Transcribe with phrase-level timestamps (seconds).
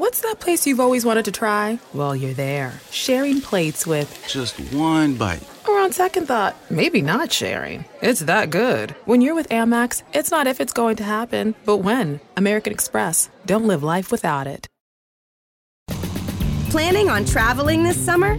[0.00, 1.78] What's that place you've always wanted to try?
[1.92, 5.46] Well, you're there, sharing plates with Just one bite.
[5.68, 7.84] Or on second thought, maybe not sharing.
[8.00, 8.92] It's that good.
[9.04, 12.18] When you're with Amex, it's not if it's going to happen, but when.
[12.34, 13.28] American Express.
[13.44, 14.66] Don't live life without it.
[16.70, 18.38] Planning on traveling this summer?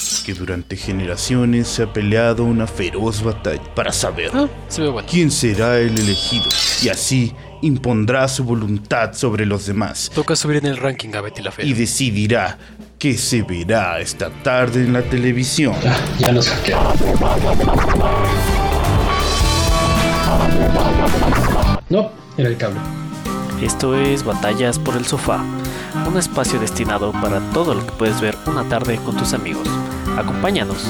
[0.21, 5.07] que durante generaciones se ha peleado una feroz batalla para saber Ah, se ve bueno.
[5.09, 6.45] quién será el elegido
[6.83, 11.41] y así impondrá su voluntad sobre los demás Toca subir en el ranking a Betty
[11.41, 11.65] la Fea.
[11.65, 12.57] y decidirá
[12.97, 15.75] qué se verá esta tarde en la televisión.
[16.19, 16.93] Ya nos hackearon.
[21.89, 22.79] No, era el cable.
[23.61, 25.43] Esto es Batallas por el Sofá,
[26.07, 29.67] un espacio destinado para todo lo que puedes ver una tarde con tus amigos.
[30.17, 30.89] Acompáñanos.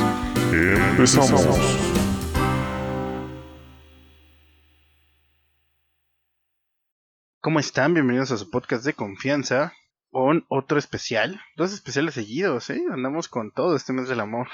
[7.39, 7.93] ¿Cómo están?
[7.93, 9.73] Bienvenidos a su podcast de confianza
[10.11, 11.39] con otro especial.
[11.55, 12.81] Dos especiales seguidos, ¿eh?
[12.91, 14.47] Andamos con todo este mes del amor.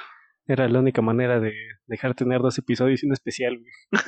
[0.48, 1.54] Era la única manera de
[1.88, 4.06] dejar tener dos episodios y un especial, güey.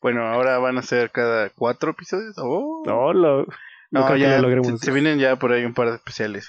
[0.00, 2.34] Bueno, ahora van a ser cada cuatro episodios.
[2.38, 2.82] Oh.
[2.86, 3.46] No, lo, no,
[3.90, 4.80] No, creo que ya lo logremos.
[4.80, 6.48] se, se vienen ya por ahí un par de especiales.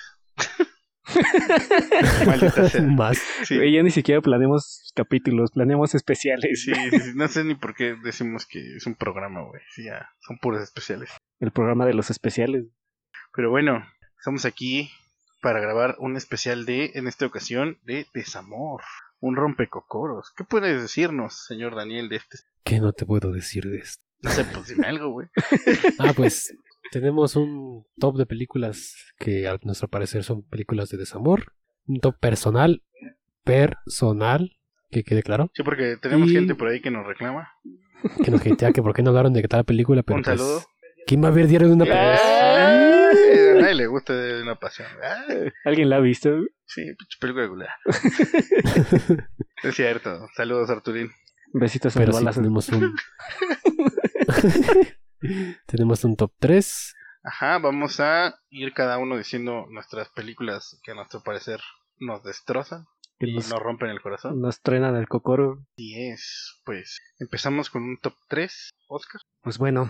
[2.26, 2.82] Maldita sea.
[2.82, 3.18] Más.
[3.44, 3.58] Sí.
[3.58, 6.62] Güey, ya ni siquiera planeamos capítulos, planeamos especiales.
[6.64, 9.62] Sí, sí, sí, no sé ni por qué decimos que es un programa, güey.
[9.72, 11.09] Sí, ya, son puros especiales.
[11.40, 12.66] El programa de los especiales.
[13.36, 13.86] Pero bueno,
[14.18, 14.92] estamos aquí
[15.42, 18.81] para grabar un especial de, en esta ocasión, de desamor.
[19.20, 20.34] Un rompecocoros.
[20.36, 22.40] ¿Qué puedes decirnos, señor Daniel, de este?
[22.64, 24.03] ¿Qué no te puedo decir de esto?
[24.22, 25.28] No sé, pues dime algo, güey.
[26.00, 26.53] Ah, pues
[26.92, 31.54] tenemos un top de películas que a nuestro parecer son películas de desamor.
[31.86, 32.84] Un top personal.
[33.44, 34.52] Personal.
[34.92, 35.50] Que quede claro.
[35.54, 37.50] Sí, porque tenemos Y- gente por ahí que nos reclama.
[38.24, 40.04] Que nos hatea que por qué no hablaron de tal película.
[40.04, 40.64] Pero Un pues, saludo.
[41.08, 42.20] ¿Quién va a ver diario de una película?
[43.10, 44.88] Ay, a nadie le gusta de una pasión.
[45.30, 46.30] Ay, ¿Alguien la ha visto?
[46.66, 46.82] sí,
[47.20, 47.66] película de.
[49.64, 50.28] Es cierto.
[50.36, 51.10] Saludos, Arturín.
[51.54, 52.96] Besitos en Pero sí tenemos un...
[55.67, 56.94] tenemos un top 3.
[57.23, 61.61] Ajá, vamos a ir cada uno diciendo nuestras películas que a nuestro parecer
[62.00, 62.85] nos destrozan
[63.17, 64.41] Que y nos, nos rompen el corazón.
[64.41, 65.63] nos trenan el cocoro.
[65.78, 69.22] Así es, pues empezamos con un top 3, Oscar.
[69.41, 69.89] Pues bueno,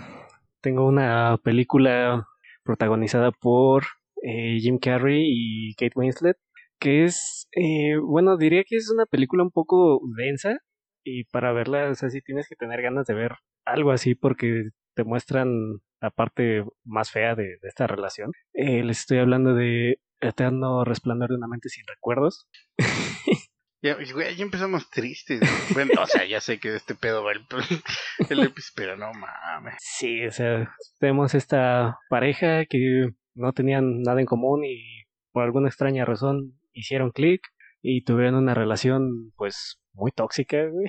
[0.62, 2.28] tengo una película
[2.64, 3.84] protagonizada por
[4.22, 6.38] eh, Jim Carrey y Kate Winslet,
[6.80, 10.58] que es, eh, bueno, diría que es una película un poco densa
[11.04, 13.34] y para verla, o sea, sí tienes que tener ganas de ver
[13.66, 18.32] algo así porque te muestran la parte más fea de, de esta relación.
[18.54, 22.48] Eh, les estoy hablando de Eterno Resplandor de una mente sin recuerdos.
[23.84, 25.42] Ya, güey, ya empezamos tristes.
[25.42, 25.52] güey.
[25.86, 27.42] Bueno, o sea, ya sé que de este pedo va el,
[28.30, 29.76] el pero no mames.
[29.80, 35.68] Sí, o sea, tenemos esta pareja que no tenían nada en común y por alguna
[35.68, 37.42] extraña razón hicieron clic
[37.82, 40.88] y tuvieron una relación pues muy tóxica, güey.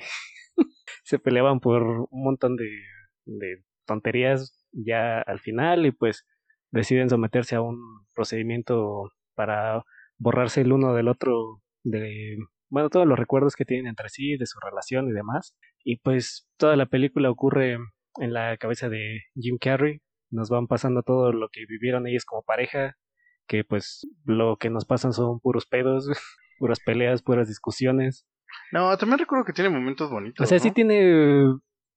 [1.03, 2.69] Se peleaban por un montón de,
[3.25, 6.25] de tonterías ya al final y pues
[6.71, 7.79] deciden someterse a un
[8.13, 9.83] procedimiento para
[10.17, 12.37] borrarse el uno del otro de
[12.69, 16.49] bueno todos los recuerdos que tienen entre sí de su relación y demás y pues
[16.57, 17.77] toda la película ocurre
[18.17, 20.01] en la cabeza de Jim Carrey.
[20.31, 22.97] Nos van pasando todo lo que vivieron ellos como pareja,
[23.47, 26.07] que pues lo que nos pasan son puros pedos,
[26.59, 28.27] puras peleas, puras discusiones.
[28.71, 30.43] No, también recuerdo que tiene momentos bonitos.
[30.43, 30.63] O sea, ¿no?
[30.63, 31.45] sí tiene...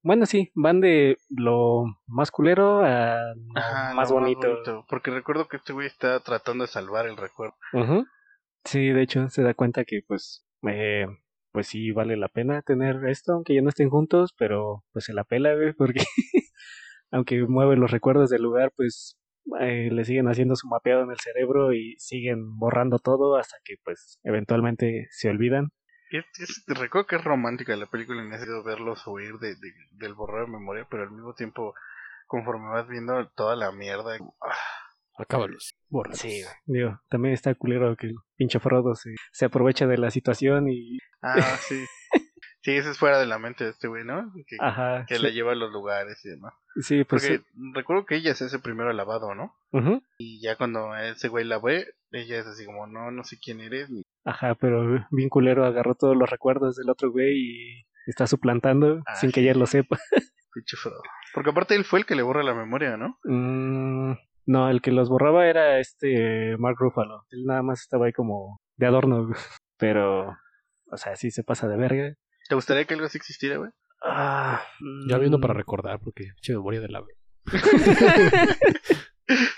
[0.03, 4.85] Bueno, sí, van de lo más culero a lo Ajá, más, bonito.
[4.89, 7.57] Porque recuerdo que este güey está tratando de salvar el recuerdo.
[7.73, 8.07] Ujú.
[8.65, 10.47] Sí, de hecho, se da cuenta que pues...
[10.69, 11.07] eh,
[11.53, 15.13] pues sí vale la pena tener esto, aunque ya no estén juntos, pero pues se
[15.15, 16.01] la pela, güey, porque
[17.11, 19.19] aunque mueve los recuerdos del lugar, pues
[19.61, 23.77] eh, le siguen haciendo su mapeado en el cerebro y siguen borrando todo hasta que
[23.83, 25.71] pues eventualmente se olvidan.
[26.11, 30.15] Es- es- recuerdo que es romántica la película y necesito verlos huir de, de- del
[30.15, 31.75] borrar de memoria, pero al mismo tiempo,
[32.27, 34.55] conforme vas viendo toda la mierda, ah,
[35.21, 35.75] Acábalos.
[35.89, 36.21] Bórralos.
[36.21, 40.69] Sí, digo, también está culero que el pinche Frodo se, se aprovecha de la situación
[40.69, 41.85] y ah, sí.
[42.63, 44.33] Sí, ese es fuera de la mente de este güey, ¿no?
[44.47, 45.05] Que, Ajá.
[45.07, 46.53] que sí, la lleva a los lugares y demás.
[46.81, 47.45] sí, pues Porque sí.
[47.75, 49.55] recuerdo que ella se hace primero lavado, ¿no?
[49.73, 50.03] Ujú.
[50.19, 53.61] Y ya cuando ese güey la ve, ella es así como, no, no sé quién
[53.61, 53.89] eres.
[53.91, 54.03] Ni...
[54.25, 59.15] Ajá, pero bien culero agarró todos los recuerdos del otro güey y está suplantando Ah,
[59.15, 59.99] sin que ella lo sepa.
[61.35, 63.19] Porque aparte él fue el que le borra la memoria, ¿no?
[63.25, 64.15] Mm,
[64.47, 67.25] no, el que los borraba era este Mark Ruffalo.
[67.31, 69.29] Él nada más estaba ahí como de adorno.
[69.79, 70.37] Pero,
[70.91, 72.15] o sea, sí se pasa de verga.
[72.49, 73.71] ¿Te gustaría que algo así existiera, güey?
[74.03, 74.63] Ah,
[75.09, 77.03] Ya viendo mm, para recordar, porque che memoria de la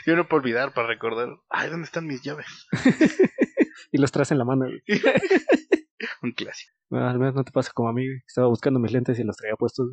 [0.06, 1.28] Yo no puedo olvidar para recordar.
[1.48, 2.66] Ay, ¿dónde están mis llaves?
[3.92, 4.64] y los traes en la mano.
[4.66, 4.82] güey.
[6.22, 6.72] Un clásico.
[6.88, 8.04] Bueno, al menos no te pasa como a mí.
[8.06, 8.22] güey.
[8.26, 9.88] Estaba buscando mis lentes y los traía puestos.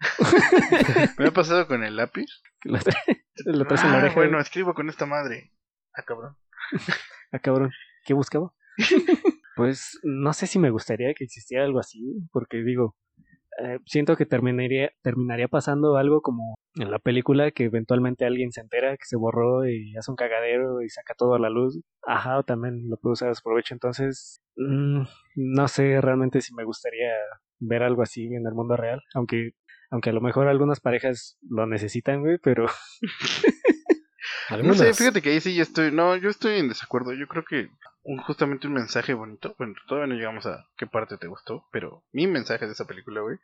[1.18, 2.26] Me ha pasado con el lápiz.
[2.64, 2.96] Lo, tra-
[3.44, 4.14] lo traes en la Ah, oreja.
[4.16, 4.42] bueno, güey.
[4.42, 5.52] escribo con esta madre.
[5.94, 6.36] Ah, cabrón.
[7.30, 7.70] Ah, cabrón.
[8.04, 8.52] ¿Qué buscaba?
[9.56, 12.00] Pues no sé si me gustaría que existiera algo así,
[12.32, 12.96] porque digo,
[13.62, 18.62] eh, siento que terminaría, terminaría pasando algo como en la película que eventualmente alguien se
[18.62, 21.78] entera que se borró y hace un cagadero y saca todo a la luz.
[22.06, 23.74] Ajá, o también lo puedo usar a su provecho.
[23.74, 25.02] Entonces, mm,
[25.36, 27.12] no sé realmente si me gustaría
[27.58, 29.52] ver algo así en el mundo real, aunque
[29.90, 32.66] aunque a lo mejor algunas parejas lo necesitan, güey, pero
[34.62, 35.90] No sé, fíjate que ahí sí yo estoy.
[35.92, 37.14] No, yo estoy en desacuerdo.
[37.14, 37.68] Yo creo que
[38.02, 39.54] un, justamente un mensaje bonito.
[39.58, 43.20] Bueno, todavía no llegamos a qué parte te gustó, pero mi mensaje de esa película,
[43.20, 43.38] güey,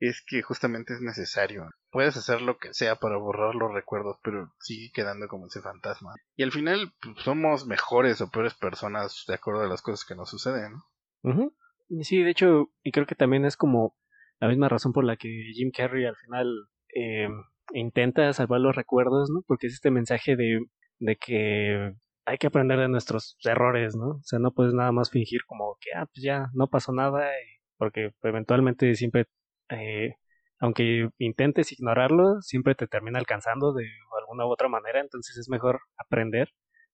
[0.00, 1.70] es que justamente es necesario.
[1.90, 6.14] Puedes hacer lo que sea para borrar los recuerdos, pero sigue quedando como ese fantasma.
[6.36, 10.14] Y al final pues, somos mejores o peores personas de acuerdo a las cosas que
[10.14, 11.30] nos suceden, ¿no?
[11.30, 11.56] Ujú.
[11.88, 13.96] Y Sí, de hecho, y creo que también es como
[14.40, 17.28] la misma razón por la que Jim Carrey al final eh,
[17.72, 19.42] intenta salvar los recuerdos, ¿no?
[19.46, 20.66] Porque es este mensaje de,
[20.98, 21.94] de que
[22.26, 24.08] hay que aprender de nuestros errores, ¿no?
[24.08, 27.28] O sea, no puedes nada más fingir como que, ah, pues ya, no pasó nada,
[27.76, 29.26] porque eventualmente siempre,
[29.70, 30.14] eh,
[30.58, 33.86] aunque intentes ignorarlo, siempre te termina alcanzando de
[34.18, 36.48] alguna u otra manera, entonces es mejor aprender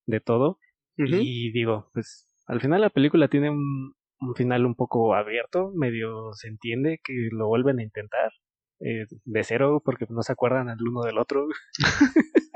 [0.07, 0.59] de todo
[0.97, 6.33] y digo, pues al final la película tiene un, un final un poco abierto, medio
[6.35, 8.33] se entiende que lo vuelven a intentar
[8.81, 11.47] eh, de cero porque no se acuerdan el uno del otro.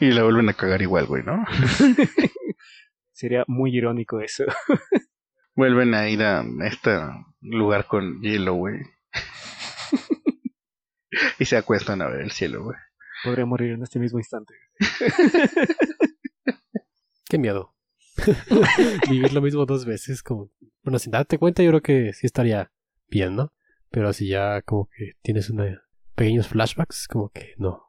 [0.00, 1.44] Y la vuelven a cagar igual, güey, ¿no?
[3.12, 4.44] Sería muy irónico eso.
[5.54, 6.98] Vuelven a ir a este
[7.42, 8.80] lugar con hielo, güey.
[11.38, 12.78] y se acuestan a ver el cielo, güey.
[13.22, 14.54] Podría morir en este mismo instante.
[17.28, 17.74] Qué miedo.
[19.10, 20.50] Vivir lo mismo dos veces, como...
[20.82, 22.72] Bueno, sin darte cuenta, yo creo que sí estaría
[23.08, 23.52] bien, ¿no?
[23.90, 25.82] Pero si ya como que tienes una...
[26.14, 27.84] pequeños flashbacks, como que no.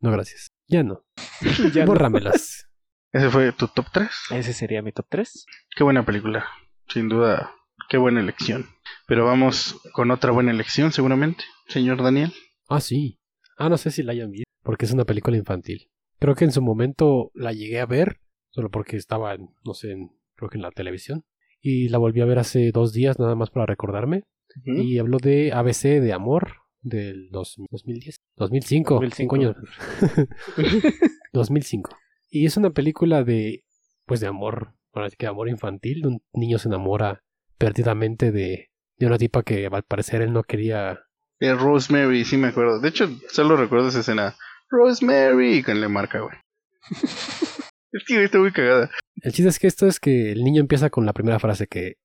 [0.00, 0.53] No, gracias.
[0.68, 1.04] Ya no.
[1.74, 1.88] Ya no.
[1.88, 2.68] Bórramelas.
[3.12, 4.08] ¿Ese fue tu top 3?
[4.32, 5.46] Ese sería mi top 3.
[5.76, 6.46] Qué buena película.
[6.88, 7.52] Sin duda,
[7.88, 8.66] qué buena elección.
[9.06, 12.32] Pero vamos con otra buena elección, seguramente, señor Daniel.
[12.68, 13.20] Ah, sí.
[13.56, 15.88] Ah, no sé si la hayan visto, porque es una película infantil.
[16.18, 18.20] Creo que en su momento la llegué a ver,
[18.50, 21.24] solo porque estaba, en, no sé, en- creo que en la televisión.
[21.60, 24.24] Y la volví a ver hace dos días, nada más para recordarme.
[24.64, 28.16] Y habló de ABC de Amor del dos- 2010.
[28.36, 28.94] 2005.
[28.94, 29.16] 2005.
[29.16, 29.56] cinco años.
[31.32, 31.96] 2005.
[32.30, 33.62] Y es una película de,
[34.06, 36.04] pues de amor, ahora sí que amor infantil.
[36.04, 37.22] Un niño se enamora
[37.58, 40.98] perdidamente de, de una tipa que al parecer él no quería
[41.38, 42.80] Eh, Rosemary, sí me acuerdo.
[42.80, 44.34] De hecho, solo recuerdo esa escena.
[44.68, 46.36] Rosemary, con le marca, güey.
[47.92, 48.90] es que está muy cagada.
[49.22, 51.98] El chiste es que esto es que el niño empieza con la primera frase que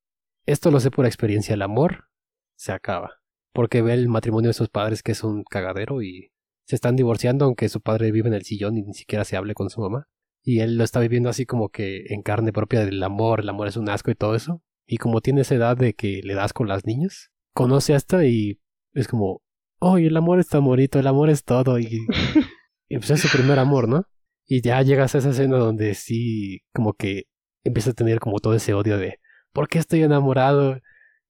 [0.46, 2.10] esto lo sé por experiencia, el amor
[2.56, 3.19] se acaba.
[3.54, 6.32] Porque ve el matrimonio de sus padres que es un cagadero y
[6.66, 9.54] se están divorciando aunque su padre vive en el sillón y ni siquiera se hable
[9.56, 10.08] con su mamá.
[10.44, 13.68] Y él lo está viviendo así como que en carne propia del amor, el amor
[13.68, 14.62] es un asco y todo eso.
[14.86, 18.26] Y como tiene esa edad de que le das con las niñas, conoce a esta
[18.26, 18.60] y
[18.94, 19.42] es como,
[19.80, 22.06] oh, y el amor es tan bonito, el amor es todo y,
[22.90, 24.06] y pues es su primer amor, ¿no?
[24.46, 27.24] Y ya llegas a esa escena donde sí, como que
[27.64, 29.20] empieza a tener como todo ese odio de,
[29.54, 30.80] ¿por qué estoy enamorado?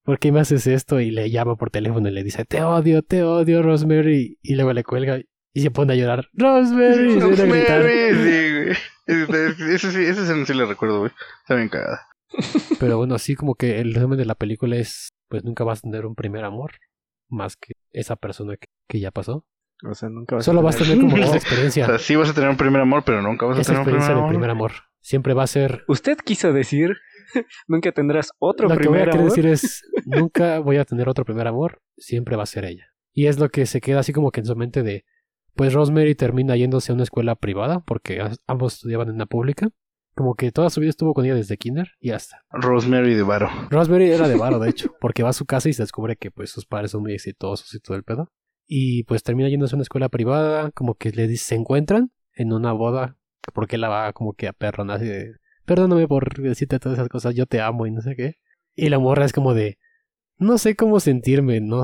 [0.09, 0.99] ¿Por qué me haces esto?
[0.99, 4.39] Y le llama por teléfono y le dice, te odio, te odio, Rosemary.
[4.41, 5.19] Y luego le cuelga
[5.53, 7.13] y se pone a llorar, Rosemary.
[7.13, 7.19] Y a.
[7.19, 8.77] Rosemary, sí, güey.
[9.05, 11.11] Ese, ese sí, ese sí, sí le recuerdo, güey.
[11.41, 12.07] Está bien cagada.
[12.79, 15.81] Pero bueno, así como que el resumen de la película es, pues nunca vas a
[15.83, 16.71] tener un primer amor
[17.27, 19.45] más que esa persona que, que ya pasó.
[19.87, 20.97] O sea, nunca vas Solo a vas a tener...
[20.97, 23.45] tener como esa O experiencia, sea, sí vas a tener un primer amor, pero nunca
[23.45, 24.29] vas a esa tener un primer amor.
[24.29, 24.71] primer amor.
[25.01, 26.97] Siempre va a ser Usted quiso decir,
[27.67, 29.25] nunca tendrás otro lo que voy a amor.
[29.25, 32.87] decir es nunca voy a tener otro primer amor, siempre va a ser ella.
[33.13, 35.05] Y es lo que se queda así como que en su mente de
[35.55, 39.69] pues Rosemary termina yéndose a una escuela privada porque ambos estudiaban en una pública,
[40.15, 42.45] como que toda su vida estuvo con ella desde kinder y hasta.
[42.51, 43.49] Rosemary de Varo.
[43.69, 46.31] Rosemary era de varo, de hecho, porque va a su casa y se descubre que
[46.31, 48.31] pues sus padres son muy exitosos y todo el pedo.
[48.67, 52.53] Y pues termina yéndose a una escuela privada, como que le dice, se encuentran en
[52.53, 53.17] una boda,
[53.53, 55.33] porque la va como que a perro, así de,
[55.69, 58.37] perdóname por decirte todas esas cosas, yo te amo y no sé qué.
[58.75, 59.77] Y la morra es como de,
[60.39, 61.83] no sé cómo sentirme, no,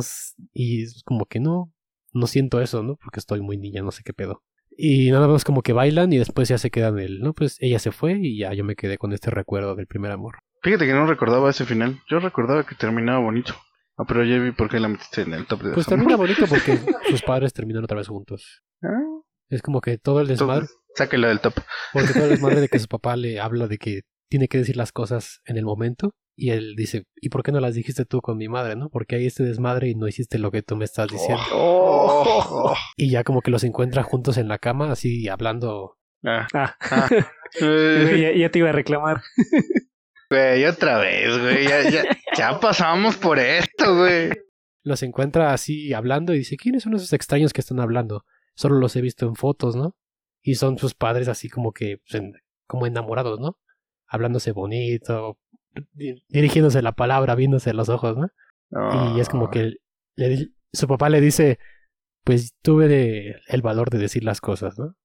[0.53, 1.71] y es como que no,
[2.11, 2.95] no siento eso, ¿no?
[2.95, 4.41] Porque estoy muy niña, no sé qué pedo.
[4.75, 7.77] Y nada más como que bailan y después ya se quedan el, no, pues ella
[7.77, 10.39] se fue y ya yo me quedé con este recuerdo del primer amor.
[10.63, 11.99] Fíjate que no recordaba ese final.
[12.09, 13.53] Yo recordaba que terminaba bonito.
[13.97, 16.47] Ah, pero ya vi por qué la metiste en el top de Pues termina bonito
[16.49, 18.63] porque sus padres terminan otra vez juntos.
[18.81, 18.99] Ah,
[19.47, 21.53] Es como que todo el desmadre, entonces, sáquela del top.
[21.93, 24.75] porque todo el desmadre de que su papá le habla de que tiene que decir
[24.77, 28.19] las cosas en el momento y él dice, ¿y por qué no las dijiste tú
[28.21, 28.89] con mi madre, no?
[28.89, 31.41] Porque hay este desmadre y no hiciste lo que tú me estás diciendo.
[31.53, 32.75] Oh.
[32.97, 35.97] Y ya como que los encuentra juntos en la cama, así hablando.
[36.23, 37.09] Ah, Ah, ah.
[37.61, 39.21] Ya, ya te iba a reclamar.
[40.29, 41.67] Güey, otra vez, güey.
[41.67, 42.03] Ya, ya,
[42.35, 44.31] ya pasamos por esto, güey.
[44.83, 48.25] Los encuentra así hablando y dice, ¿quiénes son esos extraños que están hablando?
[48.55, 49.95] Solo los he visto en fotos, ¿no?
[50.47, 52.33] Y son sus padres así como que, pues, en-
[52.67, 53.57] como enamorados, ¿no?
[54.07, 55.39] Hablándose bonito,
[55.93, 58.29] di- dirigiéndose la palabra, viéndose los ojos, ¿no?
[59.15, 59.77] Y es como que
[60.15, 61.57] le di- su papá le dice,
[62.23, 64.95] pues tuve de- el valor de decir las cosas, ¿no?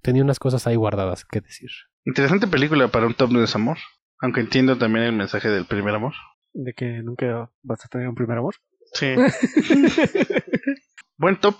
[0.00, 1.70] Tenía unas cosas ahí guardadas que decir.
[2.04, 3.78] Interesante película para un top de desamor.
[4.20, 6.14] Aunque entiendo también el mensaje del primer amor.
[6.54, 8.54] De que nunca vas a tener un primer amor.
[8.94, 9.14] Sí.
[11.18, 11.56] Buen top.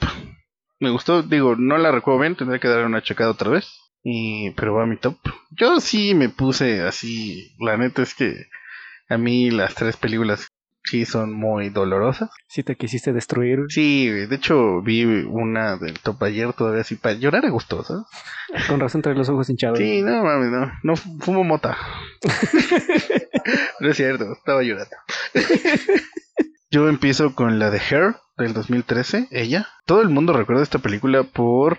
[0.81, 1.23] Me gustó.
[1.23, 2.37] Digo, no la recuerdo bien.
[2.37, 3.67] Tendré que darle una checada otra vez.
[4.05, 5.17] Y, pero va a mi top.
[5.51, 7.55] Yo sí me puse así.
[7.59, 8.35] La neta es que
[9.09, 10.49] a mí las tres películas
[10.85, 12.31] sí son muy dolorosas.
[12.47, 13.65] Si te quisiste destruir.
[13.69, 18.05] Sí, de hecho vi una del top ayer todavía así para llorar a gusto, ¿sabes?
[18.69, 19.79] Con razón traes los ojos hinchados.
[19.79, 20.73] Sí, no mames, no.
[20.85, 21.77] No fu- fumo mota.
[23.81, 24.97] no es cierto, estaba llorando.
[26.71, 29.69] Yo empiezo con la de Her del 2013, ella.
[29.87, 31.79] Todo el mundo recuerda esta película por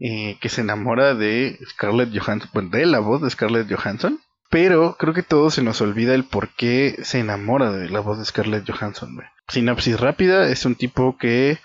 [0.00, 4.20] eh, que se enamora de Scarlett Johansson, bueno, de la voz de Scarlett Johansson.
[4.50, 8.18] Pero creo que todo se nos olvida el por qué se enamora de la voz
[8.18, 9.14] de Scarlett Johansson.
[9.14, 9.26] güey.
[9.48, 11.58] Sinapsis rápida, es un tipo que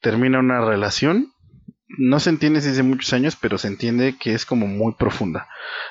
[0.00, 1.32] termina una relación.
[1.86, 5.46] No se entiende desde muchos años, pero se entiende que es como muy profunda.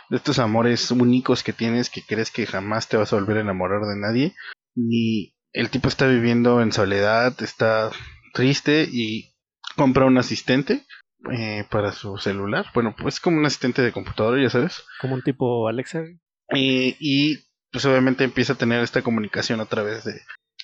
[0.09, 3.41] De estos amores únicos que tienes que crees que jamás te vas a volver a
[3.41, 4.35] enamorar de nadie.
[4.75, 7.91] Y el tipo está viviendo en soledad, está
[8.33, 9.33] triste y
[9.75, 10.83] compra un asistente
[11.31, 12.65] eh, para su celular.
[12.73, 14.83] Bueno, pues como un asistente de computadora, ya sabes.
[14.99, 16.03] Como un tipo Alexa.
[16.49, 17.37] Eh, y
[17.71, 20.21] pues obviamente empieza a tener esta comunicación a través de,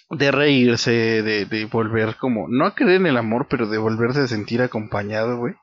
[0.10, 4.22] de reírse, de, de volver como, no a creer en el amor, pero de volverse
[4.22, 5.54] a sentir acompañado, güey.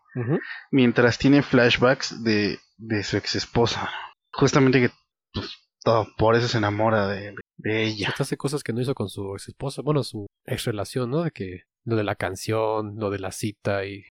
[0.70, 3.90] Mientras tiene flashbacks de, de su ex esposa.
[4.32, 4.90] Justamente que
[5.34, 8.08] pues, todo, por eso se enamora de, de ella.
[8.08, 11.22] Hasta hace cosas que no hizo con su ex esposa, bueno, su ex relación, ¿no?
[11.22, 14.04] De que lo de la canción, lo de la cita y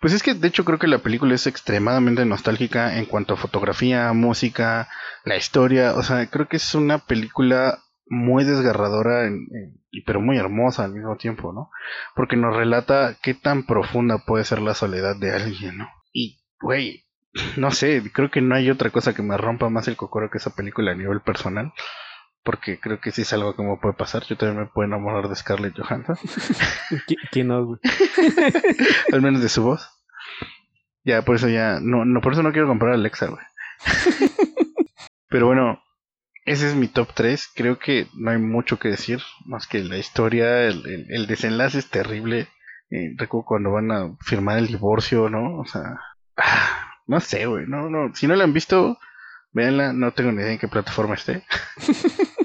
[0.00, 3.36] Pues es que de hecho creo que la película es extremadamente nostálgica en cuanto a
[3.38, 4.88] fotografía, música,
[5.24, 5.94] la historia.
[5.94, 9.46] O sea, creo que es una película muy desgarradora, en-
[10.04, 11.70] pero muy hermosa al mismo tiempo, ¿no?
[12.16, 15.88] Porque nos relata qué tan profunda puede ser la soledad de alguien, ¿no?
[16.12, 17.04] Y, güey,
[17.56, 20.38] no sé, creo que no hay otra cosa que me rompa más el cocoro que
[20.38, 21.72] esa película a nivel personal.
[22.42, 24.22] Porque creo que sí es algo que me puede pasar.
[24.24, 26.16] Yo también me puedo enamorar de Scarlett Johansson.
[27.08, 27.80] ¿Qui- ¿Quién no, güey?
[29.12, 29.88] al menos de su voz.
[31.04, 33.42] Ya, por eso ya, no, no, por eso no quiero comprar a Alexa, güey.
[35.28, 35.82] Pero bueno,
[36.44, 37.50] ese es mi top 3.
[37.54, 41.78] Creo que no hay mucho que decir, más que la historia, el, el- el desenlace
[41.78, 42.48] es terrible.
[42.90, 45.58] Eh, recuerdo cuando van a firmar el divorcio, ¿no?
[45.58, 45.98] O sea,
[46.36, 48.14] ah, no sé, güey, no, no.
[48.14, 48.98] Si no la han visto,
[49.52, 51.44] véanla, no tengo ni idea en qué plataforma esté.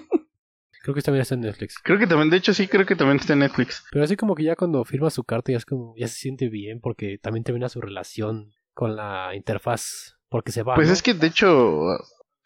[0.81, 1.75] creo que también está en Netflix.
[1.83, 3.85] Creo que también, de hecho sí, creo que también está en Netflix.
[3.91, 6.49] Pero así como que ya cuando firma su carta ya es como, ya se siente
[6.49, 10.75] bien porque también termina su relación con la interfaz porque se va.
[10.75, 10.93] Pues ¿no?
[10.93, 11.81] es que de hecho,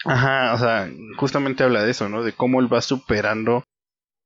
[0.06, 2.24] ajá, o sea, justamente habla de eso, ¿no?
[2.24, 3.64] De cómo él va superando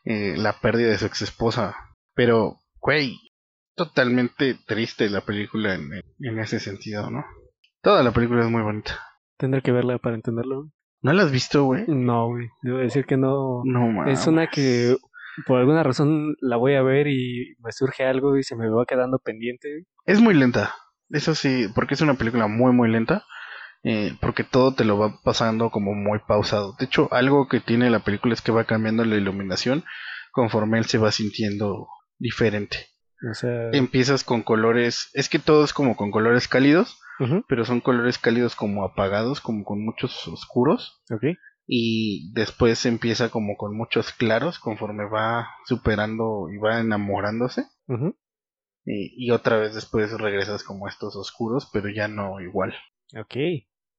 [0.06, 1.75] eh, la pérdida de su ex esposa.
[2.15, 3.17] Pero, güey,
[3.75, 7.24] totalmente triste la película en, en ese sentido, ¿no?
[7.88, 9.00] Toda la película es muy bonita.
[9.38, 10.70] Tendré que verla para entenderlo.
[11.01, 11.86] ¿No la has visto, güey?
[11.88, 12.50] No, güey.
[12.62, 13.62] Debo decir que no.
[13.63, 14.20] No, mames.
[14.20, 14.98] Es una que
[15.46, 18.86] por alguna razón la voy a ver y me surge algo y se me va
[18.86, 19.86] quedando pendiente.
[20.06, 20.75] Es muy lenta.
[21.12, 23.24] Eso sí, porque es una película muy, muy lenta.
[23.84, 26.75] eh, porque todo te lo va pasando como muy pausado.
[26.77, 29.86] De hecho, algo que tiene la película es que va cambiando la iluminación
[30.34, 31.88] conforme él se va sintiendo
[32.20, 32.88] diferente.
[33.32, 37.00] O sea, Empiezas con colores, es que todo es como con colores cálidos,
[37.48, 41.02] Pero son colores cálidos como apagados, como con muchos oscuros.
[41.66, 47.66] Y después empieza como con muchos claros conforme va superando y va enamorándose.
[48.86, 52.74] Y, y otra vez después regresas como a estos oscuros, pero ya no igual.
[53.20, 53.36] Ok.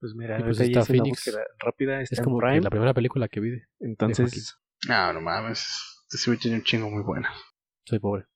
[0.00, 1.30] Pues mira, pues ya está Phoenix.
[1.58, 2.00] rápida.
[2.00, 2.60] Está Es como Prime.
[2.60, 3.58] la primera película que vi.
[3.80, 4.56] Entonces,
[4.88, 5.66] No, no mames.
[6.10, 7.28] Este sí tiene un chingo muy bueno.
[7.84, 8.26] Soy pobre.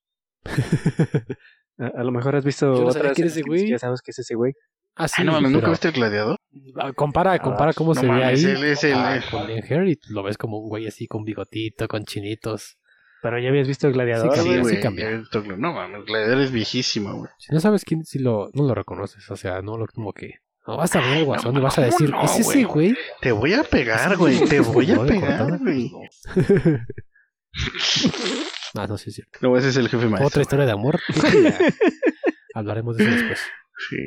[1.77, 4.01] a, a lo mejor has visto Yo no sabía otras quién es que siquiera sabes
[4.01, 4.53] que es ese güey.
[4.95, 6.37] Ah, sí, Ay, no mames, ¿nunca pero- viste el gladiador?
[6.79, 9.87] Ah, Compara, compara cómo no se ve ahí él es el- ah, con Ian Hair
[9.87, 12.77] y lo ves como un güey así con bigotito, con chinitos.
[13.21, 14.75] Pero ya habías visto el gladiador, Sí, güey.
[14.75, 15.09] sí cambia.
[15.09, 17.31] el Toclo- No mames, el gladiador es viejísimo, güey.
[17.37, 20.39] Si no sabes quién, si lo, no lo reconoces, o sea, no lo como que...
[20.67, 22.95] No vas a ver el guasón y vas a ¿cómo decir, no, ¿es ese güey?
[23.21, 24.39] Te voy a pegar, güey.
[24.45, 25.91] Te voy a ¿No pegar, güey.
[28.75, 29.37] Ah, no, sí es cierto.
[29.41, 30.27] No, ese es el jefe maestro.
[30.27, 30.99] Otra historia de amor.
[31.43, 31.57] Ya.
[32.55, 33.39] Hablaremos de eso después.
[33.89, 33.97] Sí.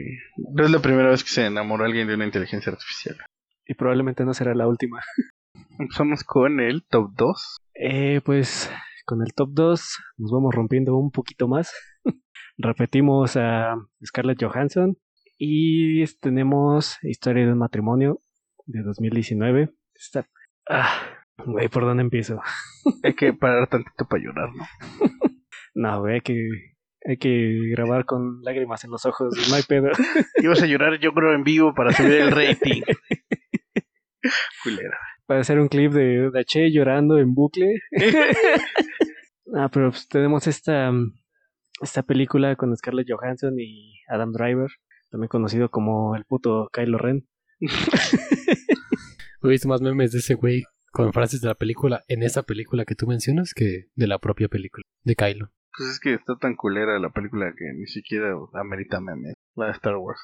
[0.54, 3.16] No es la primera vez que se enamoró alguien de una inteligencia artificial.
[3.66, 5.00] Y probablemente no será la última.
[5.78, 7.58] Empezamos con el top 2.
[7.74, 8.70] Eh, pues
[9.04, 11.72] con el top 2 nos vamos rompiendo un poquito más.
[12.58, 14.96] Repetimos a Scarlett Johansson
[15.38, 18.20] y tenemos Historia de un matrimonio
[18.66, 19.70] de 2019.
[19.94, 20.26] Está...
[20.68, 22.40] Ah, güey, ¿por dónde empiezo?
[23.02, 24.64] Hay que parar tantito para llorar, ¿no?
[25.78, 26.48] No, güey, hay que,
[27.04, 29.90] hay que grabar con lágrimas en los ojos, no hay pedo.
[30.42, 32.82] Ibas a llorar, yo creo, en vivo para subir el rating.
[34.62, 34.98] Culera.
[35.26, 37.80] Para hacer un clip de Dache llorando en bucle.
[39.56, 40.92] ah, pero pues tenemos esta,
[41.80, 44.70] esta película con Scarlett Johansson y Adam Driver,
[45.10, 47.28] también conocido como el puto Kylo Ren.
[49.42, 52.84] He visto más memes de ese güey con frases de la película en esa película
[52.84, 55.50] que tú mencionas que de la propia película de Kylo.
[55.76, 59.34] Pues es que está tan culera la película que ni siquiera amerita memes.
[59.54, 60.20] La de Star Wars.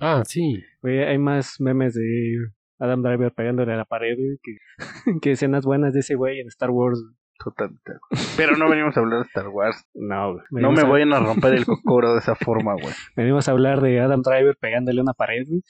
[0.00, 0.62] Ah, sí.
[0.82, 2.36] Güey, hay más memes de
[2.78, 4.56] Adam Driver pegándole a la pared que,
[5.22, 7.02] que escenas buenas de ese güey en Star Wars.
[7.38, 7.92] Totalmente.
[8.38, 9.82] Pero no venimos a hablar de Star Wars.
[9.94, 10.44] No, güey.
[10.62, 12.94] No me a- vayan a romper el cocoro de esa forma, güey.
[13.14, 15.44] Venimos a hablar de Adam Driver pegándole a una pared.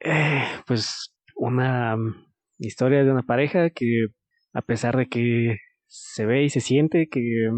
[0.00, 2.14] Eh, pues una mm,
[2.58, 4.06] historia de una pareja que
[4.52, 7.50] a pesar de que se ve y se siente que,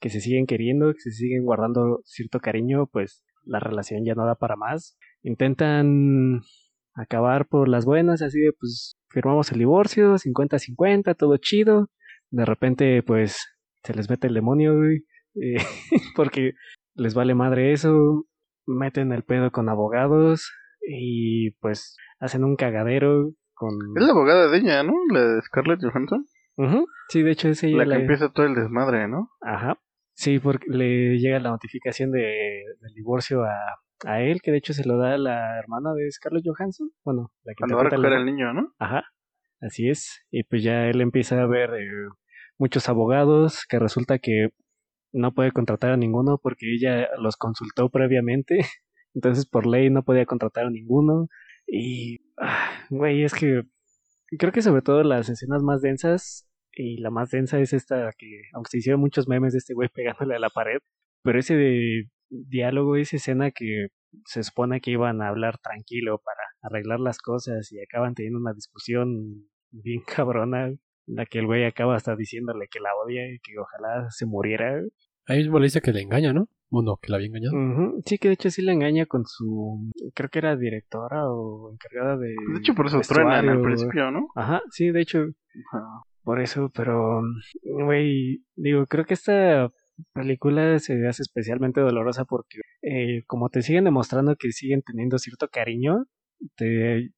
[0.00, 4.26] que se siguen queriendo, que se siguen guardando cierto cariño, pues la relación ya no
[4.26, 4.98] da para más.
[5.22, 6.40] Intentan
[6.94, 11.90] acabar por las buenas, así de pues firmamos el divorcio, 50-50, todo chido.
[12.30, 13.38] De repente pues
[13.82, 15.04] se les mete el demonio, güey,
[15.36, 15.56] eh,
[16.16, 16.52] porque
[16.94, 18.26] les vale madre eso,
[18.66, 23.74] meten el pedo con abogados y pues hacen un cagadero con...
[23.96, 24.94] Es la abogada de ella, ¿no?
[25.12, 26.26] La de Scarlett Johansson.
[26.56, 29.30] Ujú, Sí, de hecho es ella La que empieza todo el desmadre, ¿no?
[29.40, 29.78] Ajá.
[30.16, 33.54] Sí, porque le llega la notificación de, del divorcio a,
[34.06, 36.90] a él, que de hecho se lo da la hermana de Scarlett Johansson.
[37.04, 38.74] Bueno, la que Cuando va a al niño, ¿no?
[38.78, 39.04] Ajá,
[39.60, 40.24] así es.
[40.30, 42.08] Y pues ya él empieza a ver eh,
[42.58, 44.48] muchos abogados que resulta que
[45.12, 48.60] no puede contratar a ninguno porque ella los consultó previamente.
[49.14, 51.28] Entonces por ley no podía contratar a ninguno.
[51.66, 53.64] Y, ah, güey, es que
[54.38, 58.42] creo que sobre todo las escenas más densas y la más densa es esta que,
[58.52, 60.78] aunque se hicieron muchos memes de este güey pegándole a la pared,
[61.22, 63.88] pero ese de diálogo, esa escena que
[64.24, 68.52] se supone que iban a hablar tranquilo para arreglar las cosas y acaban teniendo una
[68.52, 73.38] discusión bien cabrona, en la que el güey acaba hasta diciéndole que la odia y
[73.40, 74.80] que ojalá se muriera.
[75.26, 76.48] Ahí mismo le dice que le engaña, ¿no?
[76.68, 77.54] Bueno, que la había engañado.
[78.04, 82.16] Sí, que de hecho sí la engaña con su, creo que era directora o encargada
[82.16, 82.28] de...
[82.28, 84.28] De hecho, por eso truenan al principio, ¿no?
[84.34, 85.26] Ajá, sí, de hecho
[85.72, 86.02] Ajá.
[86.26, 87.22] Por eso, pero,
[87.62, 89.70] güey, digo, creo que esta
[90.12, 95.46] película se hace especialmente dolorosa porque eh, como te siguen demostrando que siguen teniendo cierto
[95.48, 96.06] cariño,
[96.56, 97.12] te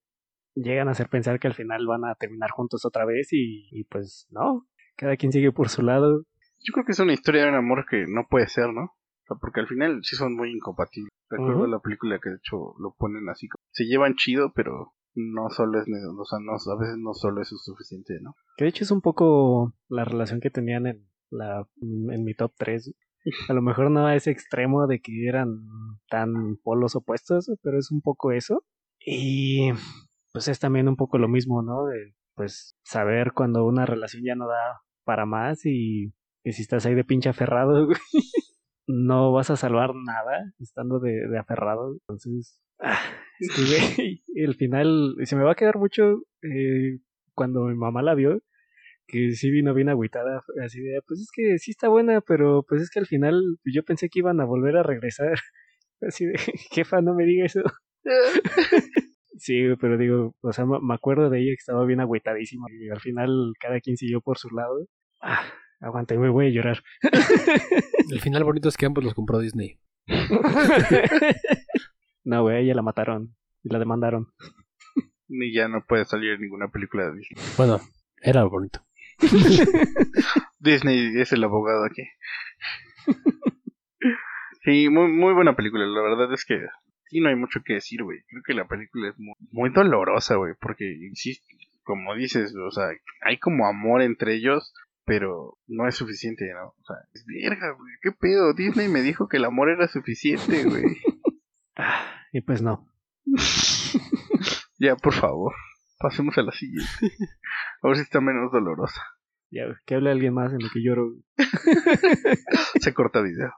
[0.54, 3.84] llegan a hacer pensar que al final van a terminar juntos otra vez y, y
[3.84, 6.24] pues no, cada quien sigue por su lado.
[6.60, 8.82] Yo creo que es una historia de un amor que no puede ser, ¿no?
[8.82, 11.10] O sea, porque al final sí son muy incompatibles.
[11.30, 11.70] Recuerdo Ujú.
[11.70, 13.48] la película que de hecho lo ponen así.
[13.48, 17.42] como- Se llevan chido, pero no solo es, o sea, no, a veces no solo
[17.42, 18.34] eso es suficiente, ¿no?
[18.56, 22.52] Que de hecho es un poco la relación que tenían en, la, en mi top
[22.56, 22.94] 3.
[23.48, 25.60] A lo mejor no a ese extremo de que eran
[26.08, 28.64] tan polos opuestos, pero es un poco eso.
[29.04, 29.70] Y
[30.32, 31.86] pues es también un poco lo mismo, ¿no?
[31.86, 36.12] De pues saber cuando una relación ya no da para más y
[36.44, 37.98] que si estás ahí de pinche aferrado, güey,
[38.88, 41.94] no vas a salvar nada estando de, de aferrado.
[42.00, 42.98] Entonces, ah,
[43.96, 46.98] güey, el final se me va a quedar mucho eh,
[47.34, 48.42] cuando mi mamá la vio
[49.08, 52.82] que sí vino bien agüitada, así de, pues es que sí está buena, pero pues
[52.82, 55.38] es que al final yo pensé que iban a volver a regresar.
[56.00, 56.34] Así de,
[56.70, 57.62] jefa, no me diga eso.
[59.36, 62.88] Sí, pero digo, o sea, me me acuerdo de ella que estaba bien agüitadísima y
[62.88, 64.86] al final cada quien siguió por su lado.
[65.20, 65.44] Ah,
[65.80, 66.82] aguanta, güey, voy a llorar.
[68.10, 69.78] El final bonito es que ambos los compró Disney.
[72.24, 74.28] no, güey, a ella la mataron y la demandaron.
[75.28, 77.44] Ni ya no puede salir en ninguna película de Disney.
[77.56, 77.80] Bueno,
[78.22, 78.80] era bonito.
[80.58, 82.02] Disney es el abogado aquí.
[84.64, 85.86] Sí, muy, muy buena película.
[85.86, 86.60] La verdad es que
[87.08, 88.20] sí, no hay mucho que decir, güey.
[88.28, 90.54] Creo que la película es muy, muy dolorosa, güey.
[90.60, 91.46] Porque, insisto,
[91.82, 92.88] como dices, o sea,
[93.22, 94.74] hay como amor entre ellos,
[95.08, 96.68] pero no es suficiente, ¿no?
[96.68, 97.92] O sea, es verga, güey.
[98.02, 98.52] ¿Qué pedo?
[98.54, 100.84] Disney me dijo que el amor era suficiente, güey.
[102.32, 102.86] Y pues no.
[104.78, 105.54] ya, por favor.
[105.98, 106.90] Pasemos a la siguiente.
[107.82, 109.00] A ver si está menos dolorosa.
[109.50, 111.14] Ya, que hable alguien más en lo que lloro.
[112.80, 113.50] Se corta video.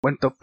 [0.00, 0.34] Buen top.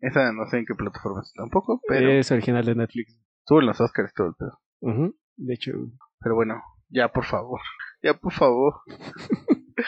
[0.00, 3.18] Esa no sé en qué plataforma está tampoco, pero Es original de Netflix.
[3.40, 5.14] estuvo en los Oscars todo el pedo.
[5.36, 5.72] De hecho,
[6.20, 7.60] Pero bueno, ya por favor.
[8.02, 8.74] Ya por favor.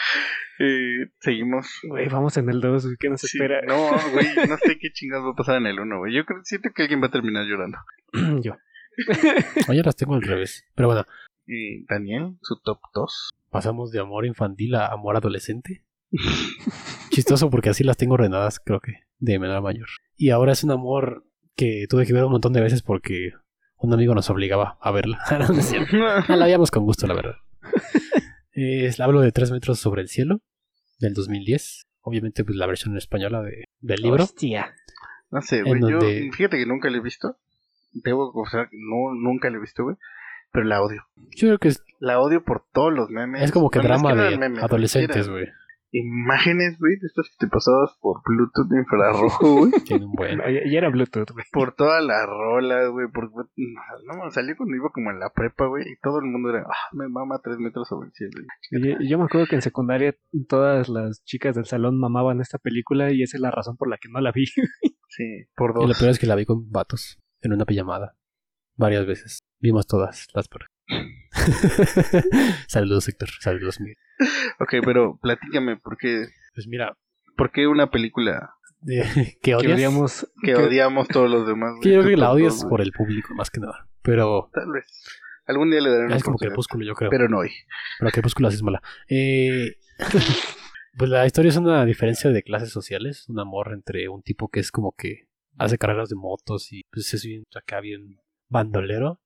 [0.61, 1.69] Eh, seguimos.
[1.85, 3.61] güey, vamos en el 2, ¿qué nos Sí, espera?
[3.65, 6.13] no, güey, no sé qué chingados va a pasar en el 1, güey.
[6.13, 7.79] Yo creo, siento que alguien va a terminar llorando.
[8.43, 8.57] Yo.
[9.69, 10.65] Oye, las tengo al revés.
[10.75, 11.05] Pero bueno,
[11.47, 13.31] Y Daniel, su top 2.
[13.51, 15.85] pasamos de amor infantil a amor adolescente.
[17.11, 19.89] Chistoso porque así las tengo ordenadas, creo que, de menor a mayor.
[20.17, 21.25] Y ahora es un amor
[21.57, 23.31] que tuve que ver un montón de veces porque
[23.77, 25.21] un amigo nos obligaba a verla.
[25.93, 26.05] No.
[26.07, 27.37] Ah, la veíamos con gusto, la verdad.
[28.65, 30.41] Es, hablo de Tres metros sobre el cielo,
[30.99, 31.83] del 2010.
[32.03, 34.25] Obviamente, pues la versión española de, del libro.
[34.25, 34.75] Hostia.
[35.31, 35.81] No sé, En güey.
[35.81, 37.37] Yo, donde- fíjate que nunca le he visto.
[37.93, 39.97] Debo confesar que no, nunca le he visto, güey.
[40.53, 41.07] Pero la odio.
[41.37, 43.43] Yo creo que es, La odio por todos los memes.
[43.43, 45.47] es como que Bueno, es drama no de eran memes, adolescentes, güey.
[45.91, 49.73] Imágenes, güey, de estas que te pasabas por Bluetooth infrarrojo, güey.
[49.87, 50.39] Tiene un buen.
[50.39, 51.45] Ya, ya era Bluetooth, güey.
[51.51, 53.07] por todas las rolas, güey.
[53.11, 55.85] Por, no, salió cuando iba como en la prepa, güey.
[55.85, 58.33] Y todo el mundo era, ah, me mama tres metros sobre el cielo.
[58.71, 60.15] Yo, yo me acuerdo que en secundaria
[60.49, 63.97] todas las chicas del salón mamaban esta película y esa es la razón por la
[63.97, 64.45] que no la vi.
[65.11, 65.25] Sí,
[65.57, 65.99] por Y lo dos.
[65.99, 68.15] peor es que la vi con vatos en una pijamada.
[68.77, 69.41] Varias veces.
[69.59, 70.67] Vimos todas las por
[72.69, 73.31] Saludos, Héctor.
[73.41, 73.97] Saludos, Miguel.
[74.61, 76.97] Ok, pero platícame, ¿por qué, Pues mira,
[77.37, 78.55] por qué una película
[78.87, 79.03] eh,
[79.43, 80.27] ¿qué Que odiamos.
[80.43, 81.75] que odiamos todos los demás?
[81.83, 83.89] Que yo creo que la odias por el público, más que nada.
[84.03, 84.85] Pero Tal vez.
[85.47, 87.11] Algún día le daré una es como Crepúsculo, yo creo.
[87.11, 87.51] Pero no hoy.
[87.99, 88.83] Pero Crepúsculo así es mala.
[89.09, 89.77] Eh,
[90.99, 93.27] pues la historia es una diferencia de clases sociales.
[93.31, 97.15] Un amor entre un tipo que es como que hace carreras de motos y pues
[97.15, 99.23] es bien acá bien bandolero.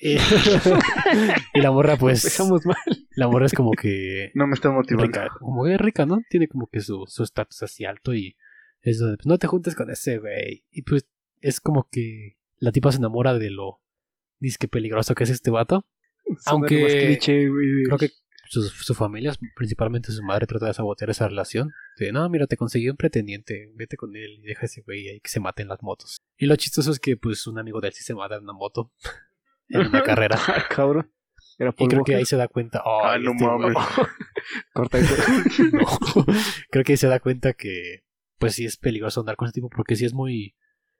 [0.00, 0.18] Eh,
[1.54, 2.24] y la morra pues...
[2.24, 2.76] Empezamos mal.
[3.16, 5.06] La morra es como que No me está motivando.
[5.06, 6.20] rica, como que es rica, ¿no?
[6.30, 8.36] Tiene como que su su estatus así alto y
[8.82, 10.64] es donde, pues, no te juntes con ese güey.
[10.70, 11.06] Y pues
[11.40, 13.80] es como que la tipa se enamora de lo
[14.38, 15.84] disque peligroso que es este vato.
[16.46, 17.84] Aunque- más cliché, güey.
[17.86, 18.10] Creo que
[18.50, 21.70] su, su familia, principalmente su madre, trata de sabotear esa relación.
[21.98, 25.20] De, no, mira, te conseguí un pretendiente, vete con él y deja ese güey ahí
[25.20, 26.18] que se mate en las motos.
[26.36, 28.52] Y lo chistoso es que, pues, un amigo de él sí se mata en una
[28.54, 28.92] moto,
[29.68, 30.38] en una carrera.
[30.48, 31.10] Ah, cabrón.
[31.58, 32.82] Era Y creo que ahí se da cuenta.
[32.84, 33.72] Ah, "Ay, no este mames.
[33.74, 33.84] güey".
[34.72, 35.14] Corta eso.
[35.72, 36.24] No.
[36.70, 38.04] Creo que ahí se da cuenta que,
[38.38, 40.54] pues sí es peligroso andar con ese tipo porque sí es muy.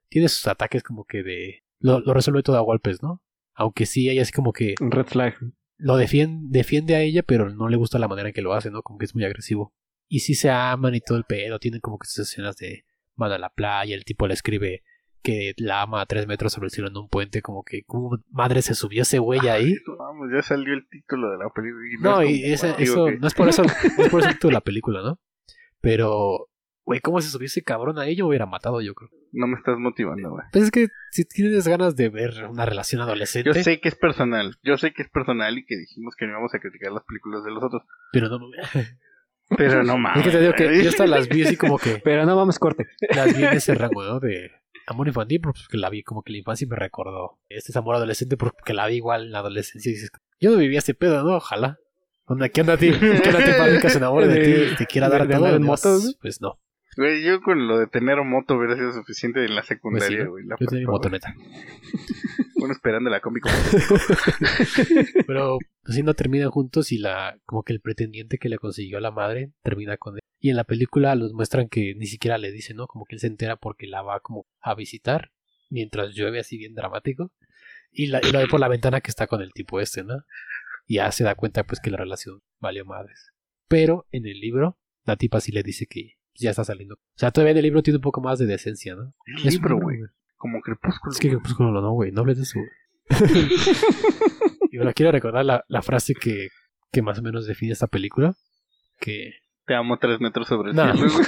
[0.09, 1.63] Tiene sus ataques como que de.
[1.79, 3.23] Lo, lo resuelve todo a golpes, ¿no?
[3.53, 5.35] Aunque sí, ella así como que Un red flag.
[5.77, 8.69] lo defiende, defiende a ella, pero no le gusta la manera en que lo hace,
[8.71, 8.81] ¿no?
[8.81, 9.73] Como que es muy agresivo.
[10.09, 11.59] Y sí se aman y todo el pedo.
[11.59, 12.83] Tienen como que sus escenas de
[13.15, 13.95] van a la playa.
[13.95, 14.83] El tipo le escribe
[15.21, 17.41] que la ama a tres metros sobre el cielo en un puente.
[17.41, 19.75] Como que, como madre se subió ese güey ahí?
[19.97, 21.85] Vamos, ya salió el título de la película.
[21.87, 23.63] y No, es y como- esa- digo eso que- no es por eso,
[23.97, 25.19] no es por eso el título de la película, ¿no?
[25.81, 26.47] Pero,
[26.85, 28.25] güey, ¿cómo se subió ese cabrón a ella?
[28.25, 29.09] Hubiera matado, yo creo.
[29.31, 30.43] No me estás motivando, güey.
[30.51, 33.95] Pues es que si tienes ganas de ver una relación adolescente, Yo sé que es
[33.95, 34.57] personal.
[34.63, 37.43] Yo sé que es personal y que dijimos que no íbamos a criticar las películas
[37.43, 37.83] de los otros.
[38.11, 38.39] pero no.
[39.57, 40.19] Pero no mames.
[40.19, 42.59] Es que te digo que yo hasta las vi así como que Pero no vamos
[42.59, 42.85] corte.
[43.15, 44.19] las vi en ese rango, ¿no?
[44.19, 44.51] De
[44.89, 47.39] amor infantil, porque la vi como que la infancia me recordó.
[47.49, 50.57] Este es amor adolescente porque la vi igual en la adolescencia y dices, yo no
[50.57, 51.37] vivía ese pedo, ¿no?
[51.37, 51.79] Ojalá.
[52.25, 52.91] Onda, ¿Qué onda a ti?
[52.91, 55.59] ¿Qué onda a ti que se enamore de ti y te quiera dar de todo?
[56.21, 56.59] Pues no.
[56.97, 60.25] Güey, yo con lo de tener moto hubiera sido suficiente en la Pues sí, secundaria,
[60.25, 60.45] güey.
[60.45, 61.33] la Yo tenía mi motoneta.
[62.59, 63.49] Bueno, esperando la cómica.
[65.27, 69.01] Pero así no terminan juntos y la como que el pretendiente que le consiguió a
[69.01, 70.19] la madre termina con él.
[70.41, 72.87] Y en la película los muestran que ni siquiera le dice, ¿no?
[72.87, 75.31] Como que él se entera porque la va como a visitar
[75.69, 77.31] mientras llueve así bien dramático.
[77.91, 80.25] Y, la, y lo ve por la ventana que está con el tipo este, ¿no?
[80.85, 83.31] Y ya se da cuenta pues que la relación valió madres.
[83.69, 86.95] Pero en el libro la tipa sí le dice que ya está saliendo.
[86.95, 89.13] O sea, todavía en el libro tiene un poco más de decencia, ¿no?
[89.25, 89.97] El Es libro, güey.
[90.37, 91.11] Como crepúsculo.
[91.11, 92.59] Es que Crepúsculo no, güey, no hables de eso.
[94.71, 96.49] y ahora quiero recordar la, la frase que,
[96.91, 98.35] que más o menos define esta película.
[98.99, 99.31] Que
[99.65, 100.91] Te amo tres metros sobre el No.
[100.93, 101.25] cielo, güey.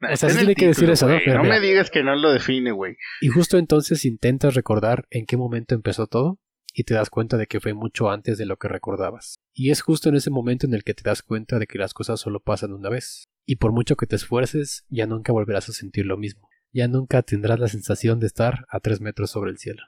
[0.00, 1.12] Nah, O sea, sí que decir eso, ¿no?
[1.14, 1.24] güey.
[1.24, 1.56] Pero no mira.
[1.56, 2.96] me digas que no lo define, güey.
[3.20, 6.38] Y justo entonces intentas recordar en qué momento empezó todo
[6.74, 9.36] y te das cuenta de que fue mucho antes de lo que recordabas.
[9.52, 11.92] Y es justo en ese momento en el que te das cuenta de que las
[11.94, 13.28] cosas solo pasan una vez.
[13.44, 16.48] Y por mucho que te esfuerces, ya nunca volverás a sentir lo mismo.
[16.72, 19.82] Ya nunca tendrás la sensación de estar a tres metros sobre el cielo.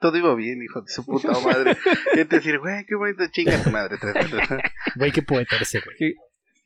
[0.00, 1.76] Todo iba bien, hijo de su puta madre.
[2.14, 3.96] Y te decir, güey, qué bonita chinga tu madre.
[4.00, 4.60] tres metros.
[4.96, 5.96] Güey, qué poeta ese, güey.
[5.96, 6.14] Sí.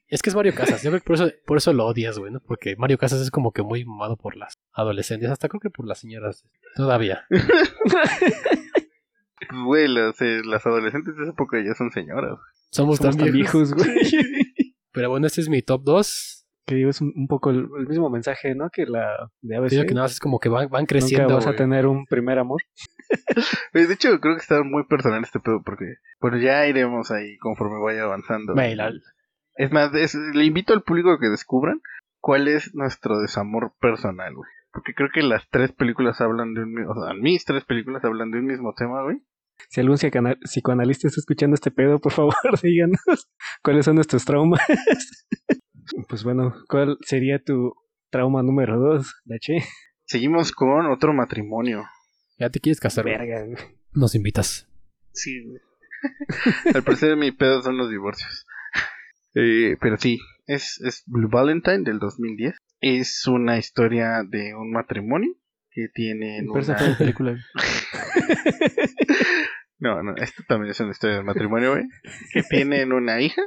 [0.08, 2.32] Es que es Mario Casas, yo creo que por eso, por eso lo odias, güey,
[2.32, 2.40] ¿no?
[2.40, 5.84] Porque Mario Casas es como que muy mamado por las adolescentes, hasta creo que por
[5.86, 6.44] las señoras.
[6.76, 7.26] Todavía.
[9.64, 12.38] Güey, las, eh, las adolescentes de esa época ya son señoras.
[12.70, 13.88] Somos, Somos tan viejos, güey.
[14.96, 16.46] Pero bueno, este es mi top 2.
[16.66, 18.70] que digo, es un, un poco el, el mismo mensaje, ¿no?
[18.70, 19.70] Que la de ABC.
[19.70, 21.34] Digo que nada más es como que van, van Nunca creciendo.
[21.36, 22.60] vas a tener un primer amor.
[23.72, 25.84] De hecho, creo que está muy personal este pedo porque,
[26.20, 28.54] bueno, ya iremos ahí conforme vaya avanzando.
[29.54, 31.80] Es más, es- le invito al público a que descubran
[32.20, 34.50] cuál es nuestro desamor personal, güey.
[34.72, 38.04] Porque creo que las tres películas hablan de un mismo, o sea, mis tres películas
[38.04, 39.18] hablan de un mismo tema, güey.
[39.68, 43.00] Si algún psicoana- psicoanalista está escuchando este pedo, por favor, díganos
[43.62, 44.60] cuáles son nuestros traumas.
[46.08, 47.74] pues bueno, ¿cuál sería tu
[48.10, 49.58] trauma número dos, Dache?
[50.04, 51.84] Seguimos con otro matrimonio.
[52.38, 53.04] Ya te quieres casar.
[53.04, 53.44] Verga.
[53.44, 53.56] güey.
[53.92, 54.68] Nos invitas.
[55.12, 55.60] Sí, güey.
[56.74, 58.46] Al parecer mi pedo son los divorcios.
[59.38, 62.56] Eh, pero sí, es, es Blue Valentine del 2010.
[62.80, 65.30] Es una historia de un matrimonio
[65.70, 65.90] que
[66.58, 66.96] esa una...
[66.96, 67.36] película.
[69.78, 71.84] No, no, esto también es una historia de matrimonio, güey.
[72.32, 73.42] Que tienen una hija.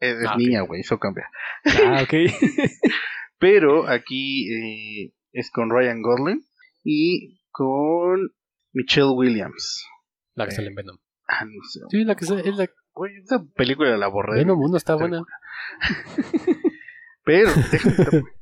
[0.00, 1.28] Es, es Ah, niña, güey, eso cambia.
[1.64, 2.12] Ah, ok.
[3.38, 6.44] Pero aquí eh, es con Ryan Gosling
[6.82, 8.30] y con
[8.72, 9.86] Michelle Williams.
[10.34, 10.98] La que Eh, sale en Venom.
[11.28, 11.80] Ah, no sé.
[11.90, 12.48] Sí, la que sale.
[12.48, 12.68] Es la...
[12.92, 14.40] Güey, esa película la borré.
[14.40, 15.22] Venom 1 está buena.
[17.24, 18.22] Pero, déjame.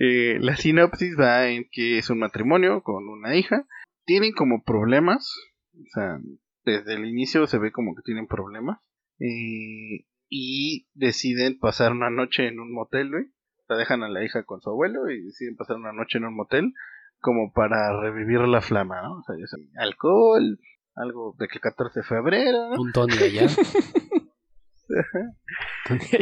[0.00, 3.64] Eh, la sinopsis va en que es un matrimonio con una hija.
[4.04, 5.32] Tienen como problemas.
[5.74, 6.18] O sea,
[6.64, 8.80] desde el inicio se ve como que tienen problemas.
[9.18, 13.24] Eh, y deciden pasar una noche en un motel, güey.
[13.66, 16.34] Sea, dejan a la hija con su abuelo y deciden pasar una noche en un
[16.34, 16.74] motel
[17.20, 19.18] como para revivir la flama, ¿no?
[19.18, 20.58] O sea, ya saben, alcohol,
[20.94, 22.82] algo de que el 14 de febrero, ¿no?
[22.82, 23.46] Un Tony allá.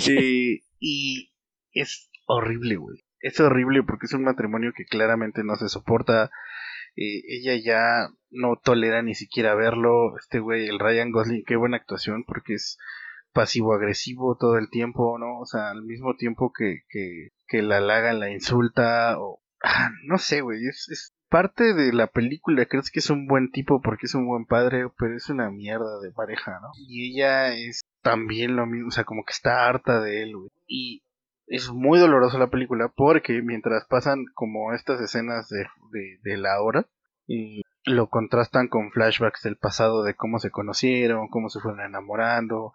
[0.08, 1.32] Eh, y
[1.72, 3.04] es horrible, güey.
[3.20, 6.30] Es horrible porque es un matrimonio que claramente no se soporta.
[6.96, 10.16] Eh, ella ya no tolera ni siquiera verlo.
[10.18, 12.78] Este güey, el Ryan Gosling, qué buena actuación porque es
[13.32, 15.38] pasivo-agresivo todo el tiempo, ¿no?
[15.38, 19.40] O sea, al mismo tiempo que, que, que la halaga, la insulta o...
[19.64, 22.66] Ah, no sé, güey, es, es parte de la película.
[22.66, 26.00] Crees que es un buen tipo porque es un buen padre, pero es una mierda
[26.00, 26.68] de pareja, ¿no?
[26.76, 30.50] Y ella es también lo mismo, o sea, como que está harta de él, güey.
[30.66, 31.02] Y
[31.52, 35.66] es muy dolorosa la película porque mientras pasan como estas escenas de,
[36.22, 36.86] de, la hora,
[37.26, 42.72] y lo contrastan con flashbacks del pasado de cómo se conocieron, cómo se fueron enamorando,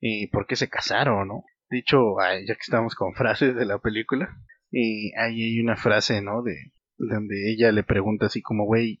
[0.00, 1.44] y por qué se casaron, ¿no?
[1.68, 4.34] Dicho, ya que estamos con frases de la película,
[4.70, 6.42] y ahí hay una frase, ¿no?
[6.42, 9.00] De donde ella le pregunta así como, güey,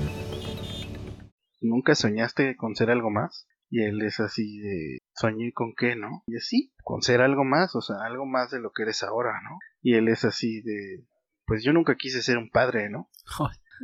[1.61, 3.47] ¿Nunca soñaste con ser algo más?
[3.69, 6.23] Y él es así de, soñé con qué, ¿no?
[6.27, 9.31] Y así, con ser algo más, o sea, algo más de lo que eres ahora,
[9.43, 9.59] ¿no?
[9.81, 11.05] Y él es así de,
[11.45, 13.09] pues yo nunca quise ser un padre, ¿no?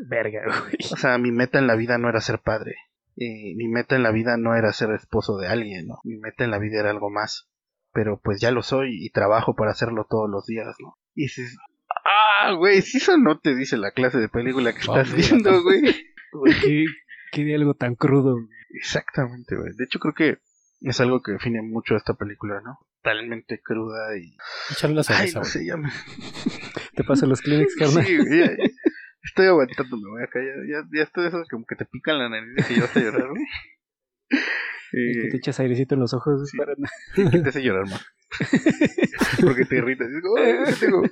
[0.10, 0.76] Verga, güey.
[0.92, 2.76] O sea, mi meta en la vida no era ser padre.
[3.16, 6.00] Eh, mi meta en la vida no era ser esposo de alguien, ¿no?
[6.04, 7.50] Mi meta en la vida era algo más.
[7.94, 10.98] Pero pues ya lo soy y trabajo para hacerlo todos los días, ¿no?
[11.16, 11.58] Y dices,
[12.06, 15.28] ah, güey, si eso no te dice la clase de película que Ah, estás mira,
[15.30, 15.82] viendo, güey.
[16.34, 16.86] Güey, qué,
[17.32, 18.38] qué diálogo tan crudo.
[18.72, 19.72] Exactamente, güey.
[19.76, 20.38] De hecho, creo que
[20.82, 22.80] es algo que define mucho esta película, ¿no?
[23.02, 24.36] Totalmente cruda y...
[24.72, 25.52] Échale Ay, cerveza, no güey.
[25.52, 25.90] sé, ya me...
[26.96, 28.06] Te paso los Kleenex, carnal.
[28.06, 28.70] Sí, güey, ya- ya-
[29.24, 30.56] Estoy aguantando, me voy a callar.
[30.70, 32.96] Ya, ya estoy de esos como que te pican la nariz y que ya vas
[32.96, 33.44] a llorar, güey.
[34.94, 36.50] Y que Eh, te echas airecito en los ojos.
[36.50, 36.58] Sí.
[36.58, 36.76] para-
[37.14, 38.06] ¿Qué te hace llorar más?
[39.42, 40.08] Porque te irritas.
[40.38, 41.04] "Ay, ¿qué tengo?".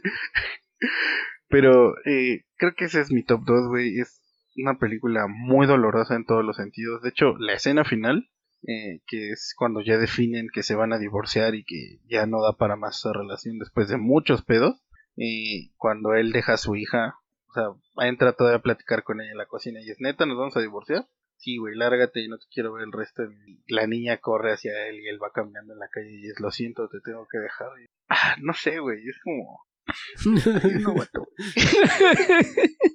[1.49, 3.99] Pero eh, creo que ese es mi top 2, güey.
[3.99, 4.21] Es
[4.57, 7.01] una película muy dolorosa en todos los sentidos.
[7.01, 8.29] De hecho, la escena final,
[8.67, 12.41] eh, que es cuando ya definen que se van a divorciar y que ya no
[12.41, 14.81] da para más su relación después de muchos pedos.
[15.15, 17.15] Y cuando él deja a su hija,
[17.47, 20.37] o sea, entra todavía a platicar con ella en la cocina y es neta, nos
[20.37, 21.07] vamos a divorciar.
[21.37, 23.23] Sí, güey, lárgate y no te quiero ver el resto.
[23.23, 23.61] de mi-".
[23.67, 26.51] La niña corre hacia él y él va caminando en la calle y es, lo
[26.51, 27.67] siento, te tengo que dejar.
[27.81, 29.59] Y- Ah, no sé, güey, es como...
[30.81, 30.95] No.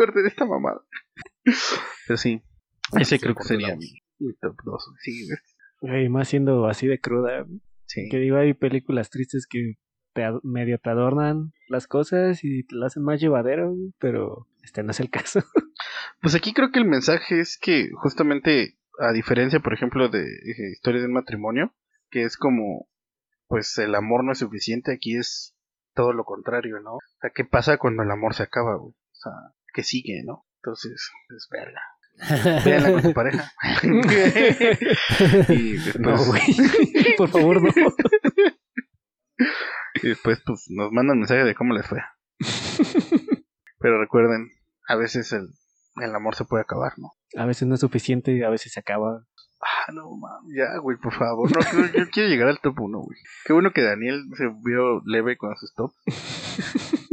[0.00, 0.80] Corten esta mamada.
[2.06, 2.42] Pero sí,
[2.98, 4.92] ese creo que sería mi, mi top 2.
[5.02, 5.28] Sí,
[5.82, 6.06] güey.
[6.06, 7.44] Y más siendo así de cruda.
[7.84, 8.08] Sí.
[8.10, 9.74] Que digo, hay películas tristes que
[10.14, 14.82] te medio te adornan las cosas y te las hacen más llevadero, güey, pero este
[14.82, 15.40] no es el caso.
[16.22, 20.70] Pues aquí creo que el mensaje es que justamente, a diferencia, por ejemplo, de eh,
[20.72, 21.74] Historia de un matrimonio,
[22.10, 22.88] que es como,
[23.48, 25.56] pues el amor no es suficiente, aquí es
[25.94, 26.94] todo lo contrario, ¿no?
[26.94, 28.92] O sea, ¿qué pasa cuando el amor se acaba, güey?
[28.92, 29.32] O sea,
[29.72, 30.46] ¿qué sigue, no?
[30.62, 31.80] Entonces, es verga.
[32.64, 33.50] Véanla con tu pareja.
[35.48, 36.42] y después, No, güey.
[37.16, 37.70] Por favor, no.
[40.02, 42.00] y después, pues, nos mandan mensaje de cómo les fue.
[43.78, 44.50] Pero recuerden,
[44.88, 45.48] a veces el,
[46.02, 47.12] el amor se puede acabar, ¿no?
[47.36, 49.24] A veces no es suficiente, a veces se acaba.
[49.62, 51.50] Ah, no mames, ya, güey, por favor.
[51.54, 53.18] No, yo, yo quiero llegar al top 1, güey.
[53.44, 55.94] Qué bueno que Daniel se vio leve con sus tops.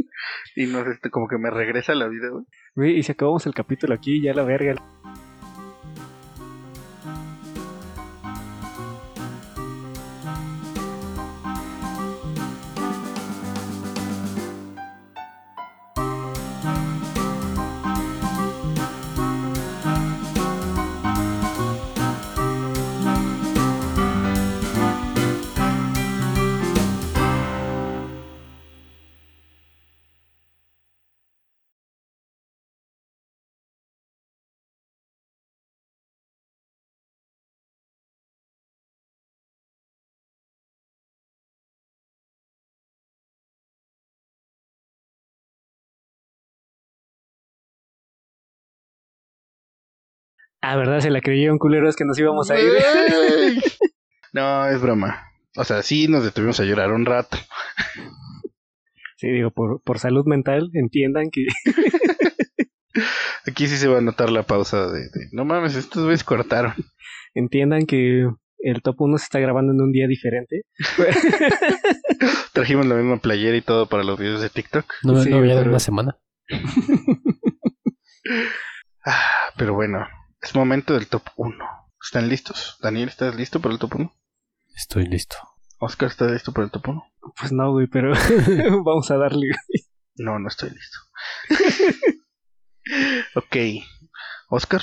[0.58, 2.28] y no sé, como que me regresa la vida.
[2.74, 4.74] Güey, y si acabamos el capítulo aquí, ya la verga.
[50.60, 51.00] Ah, ¿verdad?
[51.00, 52.72] Se la creyeron culeros que nos íbamos a ir.
[54.32, 55.24] No, es broma.
[55.56, 57.38] O sea, sí nos detuvimos a llorar un rato.
[59.16, 61.46] Sí, digo, por, por salud mental, entiendan que
[63.46, 66.74] Aquí sí se va a notar la pausa de, de, no mames, estos güeyes cortaron.
[67.34, 70.62] entiendan que el top 1 se está grabando en un día diferente.
[72.52, 74.84] Trajimos la misma playera y todo para los videos de TikTok.
[75.04, 76.18] No, Sí, no de pero- una semana.
[79.06, 80.06] Ah, pero bueno,
[80.40, 81.56] es momento del top 1.
[82.02, 82.78] ¿Están listos?
[82.80, 84.14] Daniel, ¿estás listo para el top 1?
[84.76, 85.36] Estoy listo.
[85.78, 87.04] Oscar, ¿estás listo para el top 1?
[87.38, 88.12] Pues no, güey, pero
[88.84, 89.48] vamos a darle.
[90.16, 90.98] No, no estoy listo.
[93.34, 93.56] ok.
[94.48, 94.82] Oscar,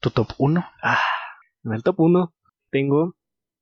[0.00, 0.64] tu top 1.
[0.82, 0.98] Ah,
[1.64, 2.34] en el top 1
[2.70, 3.16] tengo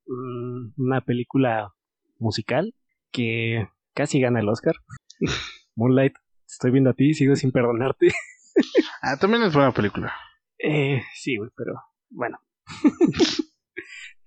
[0.06, 1.72] mm, una película
[2.18, 2.74] musical
[3.10, 4.74] que casi gana el Oscar.
[5.76, 8.12] Moonlight, te estoy viendo a ti, sigo sin perdonarte.
[9.02, 10.12] Ah, también es buena película.
[10.58, 11.74] Eh, sí, güey, pero
[12.10, 12.38] bueno.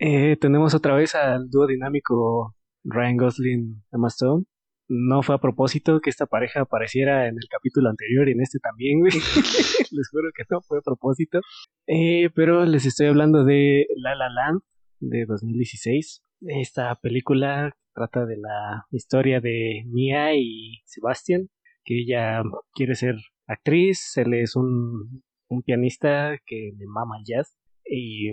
[0.03, 4.45] Eh, tenemos otra vez al dúo dinámico Ryan Gosling Emma Stone.
[4.89, 8.57] No fue a propósito que esta pareja apareciera en el capítulo anterior y en este
[8.57, 9.11] también, güey.
[9.91, 11.41] les juro que no fue a propósito.
[11.85, 14.61] Eh, pero les estoy hablando de La La Land
[15.01, 16.23] de 2016.
[16.47, 21.47] Esta película trata de la historia de Mia y Sebastian,
[21.83, 22.41] que ella
[22.73, 28.31] quiere ser actriz, él es un, un pianista que le mama el jazz y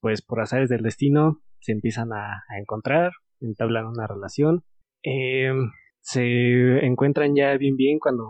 [0.00, 4.62] pues por azares del destino se empiezan a, a encontrar, entablan una relación,
[5.02, 5.50] eh,
[6.00, 8.24] se encuentran ya bien bien cuando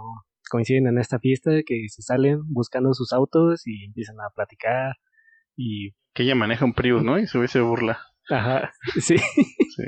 [0.50, 4.94] coinciden en esta fiesta que se salen buscando sus autos y empiezan a platicar
[5.56, 7.18] y Que ella maneja un Prius, ¿no?
[7.18, 7.98] Y se se burla.
[8.28, 9.82] ajá, sí, Sí.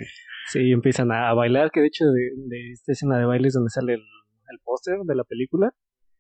[0.53, 3.71] sí, empiezan a, bailar, que de hecho de, de esta escena de baile es donde
[3.71, 5.73] sale el, el póster de la película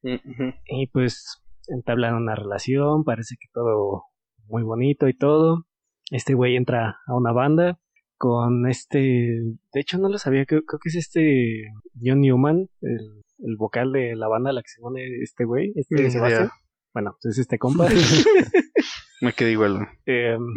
[0.03, 0.55] Ujú.
[0.67, 4.05] y pues entablan una relación, parece que todo
[4.48, 5.66] muy bonito y todo.
[6.11, 7.79] Este güey entra a una banda
[8.22, 11.64] con este, de hecho no lo sabía, creo, creo que es este
[12.01, 15.72] John Newman, el, el vocal de la banda a la que se pone este güey,
[15.74, 16.53] este idea.
[16.95, 17.89] Bueno, pues es este compa.
[19.20, 19.89] Me quedé igual.
[20.07, 20.55] Em,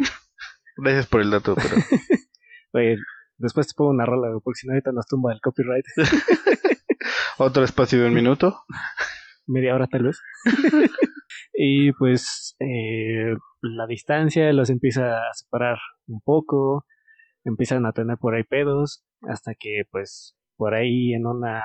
[0.76, 1.74] Gracias por el dato, pero
[2.72, 2.96] güey,
[3.38, 5.86] después te pongo una rola, porque si no ahorita nos tumba el copyright.
[7.38, 8.62] otro espacio de un minuto.
[9.46, 10.20] Media hora tal vez.
[11.58, 16.84] Y pues eh, la distancia los empieza a separar un poco,
[17.44, 21.62] empiezan a tener por ahí pedos, hasta que pues por ahí en una,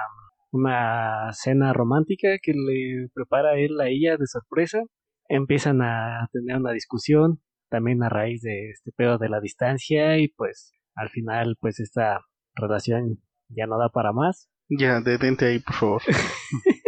[0.51, 4.79] una cena romántica que le prepara él a ella de sorpresa,
[5.27, 10.29] empiezan a tener una discusión, también a raíz de este pedo de la distancia y
[10.29, 12.21] pues al final pues esta
[12.55, 14.49] relación ya no da para más.
[14.69, 16.01] Ya, detente ahí, por favor.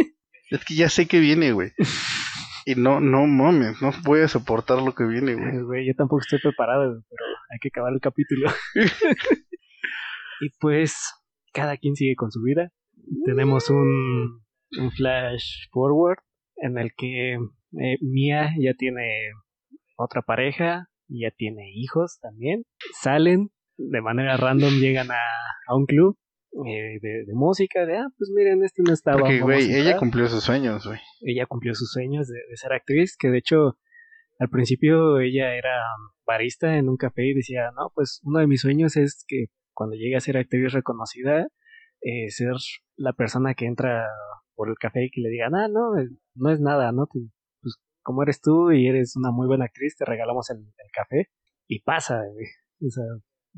[0.54, 1.72] es que ya sé que viene, güey.
[2.66, 5.54] Y no, no mames, no voy a soportar lo que viene, güey.
[5.54, 8.50] Eh, güey, yo tampoco estoy preparado, pero hay que acabar el capítulo.
[10.40, 10.96] y pues
[11.52, 12.72] cada quien sigue con su vida.
[13.26, 14.46] Tenemos un,
[14.80, 16.20] un flash forward
[16.56, 19.32] en el que eh, Mia ya tiene
[19.98, 22.64] otra pareja, ya tiene hijos también.
[23.02, 25.20] Salen de manera random, llegan a,
[25.68, 26.18] a un club
[26.68, 29.20] eh, de, de música, de, ah, pues miren, este no estaba.
[29.20, 31.00] Porque, güey, ella cumplió sus sueños, güey.
[31.22, 33.78] ella cumplió sus sueños de, de ser actriz, que de hecho
[34.40, 35.80] al principio ella era
[36.26, 39.96] barista en un café y decía, no, pues uno de mis sueños es que cuando
[39.96, 41.48] llegue a ser actriz reconocida,
[42.02, 42.54] eh, ser
[42.98, 44.06] la persona que entra
[44.56, 47.08] por el café y que le digan, ah, no, eh, no es nada, ¿no?
[47.08, 47.20] Te-
[47.62, 51.30] pues como eres tú y eres una muy buena actriz, te regalamos el, el café
[51.68, 52.46] y pasa, güey.
[52.86, 53.04] o sea,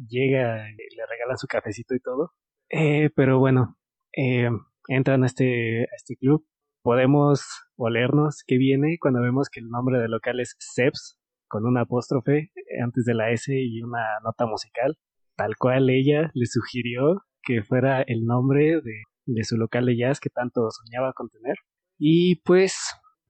[0.08, 2.32] llega y le regalan su cafecito y todo.
[2.70, 3.78] Eh, pero bueno,
[4.14, 4.50] eh,
[4.88, 6.46] entran a este, a este club
[6.86, 7.42] podemos
[7.78, 12.52] olernos que viene cuando vemos que el nombre del local es Seps, con una apóstrofe
[12.80, 14.96] antes de la S y una nota musical,
[15.36, 18.82] tal cual ella le sugirió que fuera el nombre
[19.26, 21.56] de, su local de jazz que tanto soñaba con tener.
[21.98, 22.78] Y pues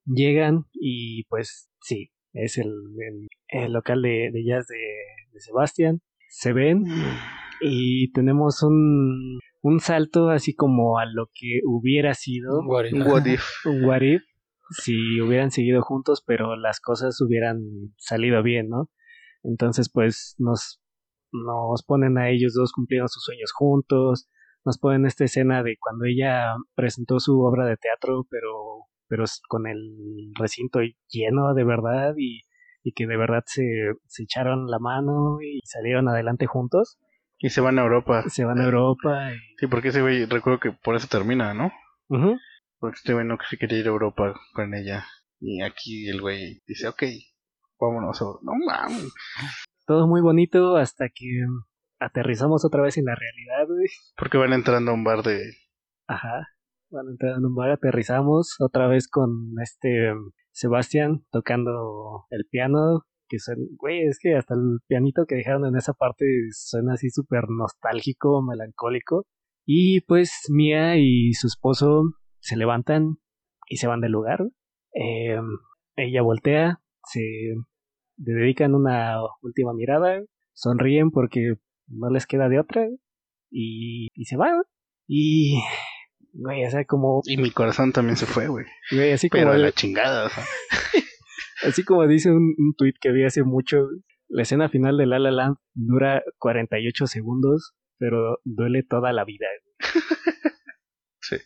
[0.06, 2.70] llegan y pues sí, es el,
[3.70, 4.84] local de, jazz de,
[5.32, 6.02] de Sebastián.
[6.28, 6.84] Se ven
[7.62, 12.94] y tenemos un, un salto así como a lo que hubiera sido What if?
[12.94, 13.66] Un what if.
[13.66, 14.22] un what if
[14.70, 17.60] si hubieran seguido juntos, pero las cosas hubieran
[17.98, 18.90] salido bien, ¿no?
[19.44, 20.82] Entonces, pues nos,
[21.32, 24.28] nos ponen a ellos dos cumpliendo sus sueños juntos,
[24.66, 29.68] nos ponen esta escena de cuando ella presentó su obra de teatro, pero, pero con
[29.68, 30.80] el recinto
[31.10, 32.42] lleno de verdad y,
[32.84, 33.64] y que de verdad se,
[34.08, 36.98] se echaron la mano y salieron adelante juntos.
[37.40, 38.24] Y se van a Europa.
[38.30, 39.38] Se van a Europa y...
[39.60, 41.72] Sí, porque ese güey, recuerdo que por eso termina, ¿no?
[42.10, 42.38] Ujú.
[42.80, 45.06] Porque este güey no se quería ir a Europa con ella.
[45.40, 47.04] Y aquí el güey dice, ok,
[47.80, 48.22] vámonos.
[48.22, 49.14] a- No mames.
[49.86, 51.46] Todo muy bonito hasta que
[52.00, 53.88] aterrizamos otra vez en la realidad, güey.
[54.18, 55.42] Porque van entrando a un bar de...
[56.08, 56.48] Ajá.
[56.90, 60.14] Bueno, entrando en un bar, aterrizamos otra vez con este
[60.52, 63.04] Sebastián tocando el piano.
[63.28, 67.10] Que suena, güey, es que hasta el pianito que dejaron en esa parte suena así
[67.10, 69.26] súper nostálgico, melancólico.
[69.66, 72.04] Y pues Mia y su esposo
[72.40, 73.18] se levantan
[73.68, 74.42] y se van del lugar.
[74.94, 75.40] Eh,
[75.96, 77.22] ella voltea, se
[78.18, 80.22] le dedican una última mirada,
[80.54, 81.56] sonríen porque
[81.88, 82.88] no les queda de otra
[83.50, 84.62] y, y se van.
[85.08, 85.62] Y,
[86.34, 88.66] güey, o sea, como, Y mi corazón también se fue, güey.
[88.92, 90.44] güey, así como, Pero a la chingada, o sea.
[91.68, 93.88] así como dice un, un tweet que vi hace mucho,
[94.28, 99.48] la escena final de La La Land dura 48 segundos, pero duele toda la vida.
[101.28, 101.38] Sí.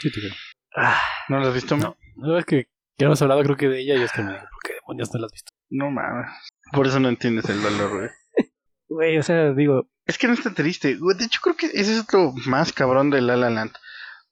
[0.00, 0.32] Sí, te creo.
[0.74, 0.98] Ah,
[1.28, 1.76] ¿No lo has visto?
[1.76, 1.98] No.
[2.16, 4.32] La verdad es que ya hemos hablado creo que de ella y es que me
[4.32, 5.52] digo, ¿por qué demonios no la has visto?
[5.68, 6.30] No mames.
[6.72, 8.08] Por eso no entiendes el dolor, güey.
[8.88, 10.94] güey, o sea, digo, Es que no está triste.
[10.94, 13.72] Güey, De hecho, creo que ese es lo más cabrón de La La Land.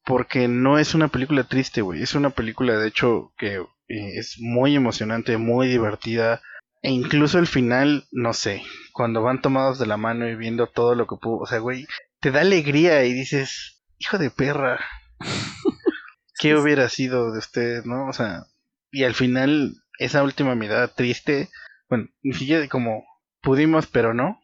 [0.03, 2.03] Porque no es una película triste, güey.
[2.03, 6.43] Es una película, de hecho, que eh, es muy emocionante, muy divertida.
[6.83, 8.63] E incluso el final, no sé,
[8.93, 11.39] cuando van tomados de la mano y viendo todo lo que pudo.
[11.39, 11.87] O sea, güey,
[12.21, 14.79] te da alegría y dices, hijo de perra.
[16.39, 18.09] ¿Qué hubiera sido de usted, no?
[18.09, 18.45] O sea,
[18.91, 21.49] y al final, esa última mirada triste,
[21.89, 23.05] bueno, ni siquiera como
[23.41, 24.41] pudimos, pero no.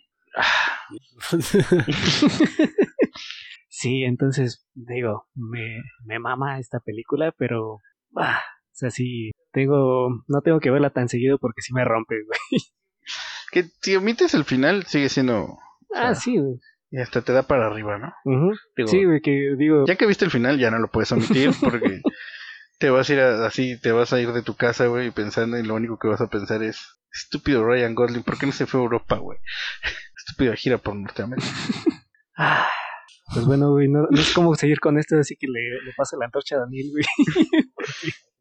[3.69, 7.81] sí, entonces, digo, me, me mama esta película, pero,
[8.17, 12.17] ah, o sea, sí, tengo, no tengo que verla tan seguido porque sí me rompe,
[12.25, 12.63] güey.
[13.51, 15.59] Que si omites el final, sigue siendo.
[15.95, 16.59] Ah, sí, güey.
[16.91, 18.13] Y hasta te da para arriba, ¿no?
[18.25, 18.53] Ujú.
[18.77, 21.51] Digo, Sí, güey, que digo, Ya que viste el final, ya no lo puedes omitir
[21.63, 22.01] porque
[22.79, 25.59] te vas a ir a- así, te vas a ir de tu casa, güey, pensando
[25.59, 26.81] y lo único que vas a pensar es:
[27.13, 29.39] estúpido Ryan Gosling, ¿por qué no se fue a Europa, güey?
[30.27, 31.47] Estúpida gira por Norteamérica.
[32.37, 32.69] ah,
[33.35, 36.17] pues bueno, güey, no, no sé cómo seguir con esto, así que le, le paso
[36.19, 37.05] la antorcha a Daniel, güey.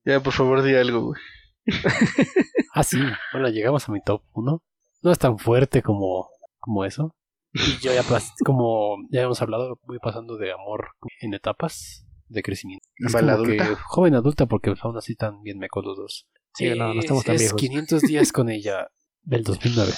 [0.06, 1.22] Ya, por favor, di algo, güey.
[2.74, 3.00] ah, sí.
[3.34, 4.64] Bueno, llegamos a mi top 1.
[5.04, 6.30] No es tan fuerte como,
[6.60, 7.16] como eso.
[7.54, 8.02] Y yo ya,
[8.46, 12.88] como ya hemos hablado, voy pasando de amor en etapas de crecimiento.
[12.96, 13.84] Es ¿Va la como que adulta?
[13.84, 16.28] joven adulta, porque aún así están bien mecos los dos.
[16.54, 17.60] Sí, no, no estamos tan es viejos.
[17.60, 18.88] 500 días con ella
[19.24, 19.92] del 2009.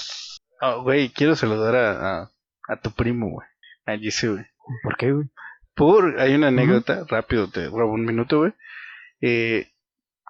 [0.62, 2.32] Ah, güey, quiero saludar a, a,
[2.70, 3.47] a tu primo, güey.
[3.86, 4.45] A Jesse, güey.
[4.82, 5.28] ¿Por qué, güey?
[5.76, 8.54] Por, hay una anécdota, rápido, te robo un minuto, güey.
[9.22, 9.72] Eh,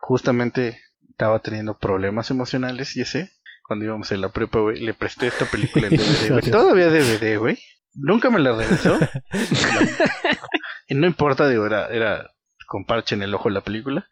[0.03, 3.31] justamente estaba teniendo problemas emocionales, y ese,
[3.65, 6.51] cuando íbamos en la prepa, güey, le presté esta película en DVD, güey.
[6.51, 7.57] Todavía DVD, güey.
[7.93, 8.99] Nunca me la regresó.
[10.87, 12.31] y no importa, digo, era, era
[12.67, 14.07] con parche en el ojo la película.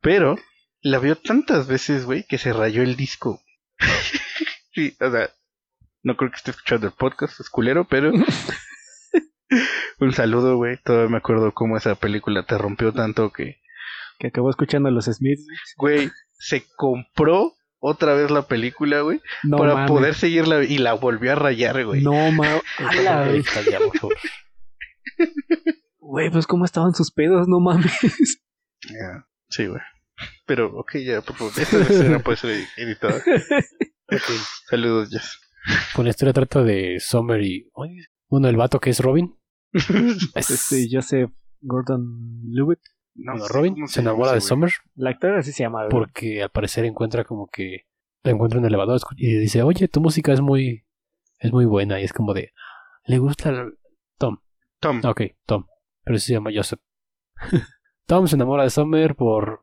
[0.00, 0.36] Pero
[0.82, 3.40] la vio tantas veces, güey, que se rayó el disco.
[4.72, 5.30] sí, o sea,
[6.02, 8.12] no creo que esté escuchando el podcast, es culero, pero
[9.98, 10.76] un saludo, güey.
[10.84, 13.63] Todavía me acuerdo cómo esa película te rompió tanto que,
[14.18, 15.46] Que acabó escuchando a los Smiths.
[15.76, 19.90] güey, se compró otra vez la película, güey, No para mames.
[19.90, 22.02] poder seguirla y la volvió a rayar, güey.
[22.02, 22.62] No mames.
[25.98, 27.92] Güey, pues cómo estaban sus pedos, no mames.
[29.48, 29.80] Sí, güey.
[30.46, 33.22] Pero, ok, ya, por favor, esta escena puede ser editada.
[34.68, 35.40] Saludos, Jess.
[35.94, 37.70] Con la historia trata de Summer y.
[38.28, 39.34] Bueno, el vato que es Robin.
[39.72, 42.80] Es- Este, Joseph Gordon Lewitt.
[43.16, 45.80] No bueno, Robin se enamora de Summer La actora así se llama.
[45.84, 45.90] güey.
[45.90, 47.86] porque al parecer encuentra como que.
[48.22, 50.84] La encuentra en el elevador y dice: Oye, tu música es muy.
[51.38, 52.00] Es muy buena.
[52.00, 52.52] Y es como de.
[53.06, 53.78] Le gusta el-
[54.18, 54.38] Tom.
[54.80, 55.00] Tom.
[55.04, 55.66] Ok, Tom.
[56.04, 56.80] Pero se llama Joseph.
[58.06, 59.62] Tom se enamora de Summer por.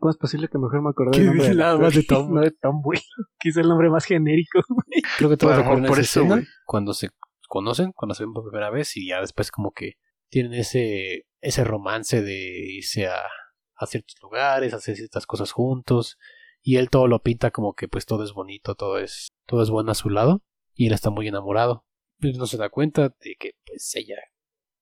[0.00, 1.84] ¿cómo es posible que mejor me acordé ¿Qué del nombre del nada actor?
[1.84, 2.30] más de Tom?
[2.34, 3.00] No de Tom, güey.
[3.38, 4.60] Que es el nombre más genérico.
[4.68, 5.02] güey.
[5.16, 7.10] Creo que todos Por- recuerdan por esa eso, escena cuando se
[7.48, 9.94] conocen, cuando se ven por primera vez y ya después como que
[10.28, 12.36] tienen ese ese romance de
[12.74, 13.26] irse a,
[13.76, 16.18] a ciertos lugares, hacer ciertas cosas juntos
[16.62, 19.70] y él todo lo pinta como que pues todo es bonito, todo es todo es
[19.70, 20.42] bueno a su lado
[20.74, 21.84] y él está muy enamorado.
[22.20, 24.16] Pero no se da cuenta de que pues ella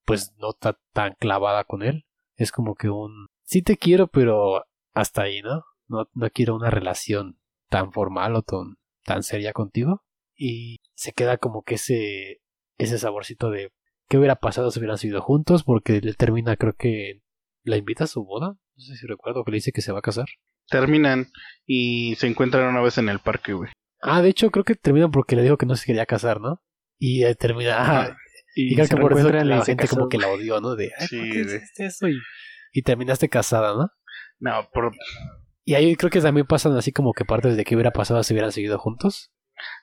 [0.07, 2.07] pues no está tan clavada con él.
[2.37, 5.65] Es como que un sí te quiero, pero hasta ahí, ¿no?
[5.89, 7.39] No, no quiero una relación
[7.69, 10.03] tan formal o tan, tan seria contigo.
[10.35, 12.41] Y se queda como que ese,
[12.79, 13.73] ese saborcito de
[14.09, 17.23] qué hubiera pasado si hubieran sido juntos, porque él termina, creo que
[17.63, 18.57] la invita a su boda.
[18.77, 20.27] No sé si recuerdo que le dice que se va a casar.
[20.69, 21.29] Terminan
[21.65, 23.71] y se encuentran una vez en el parque, güey.
[24.01, 26.63] Ah, de hecho, creo que terminan porque le dijo que no se quería casar, ¿no?
[26.99, 27.77] Y eh, termina.
[27.79, 28.17] ah,
[28.55, 30.77] y, creo se que por eso y la se gente como que la odió, ¿no?
[30.77, 32.09] De, Ay, Sí, ¿por qué hiciste eso?
[32.09, 32.19] Y,
[32.73, 33.91] y terminaste casada, ¿no?
[34.39, 34.93] No, por,
[35.65, 38.35] Y ahí creo que también pasan así como que partes de qué hubiera pasado si
[38.35, 39.33] hubieran seguido juntos.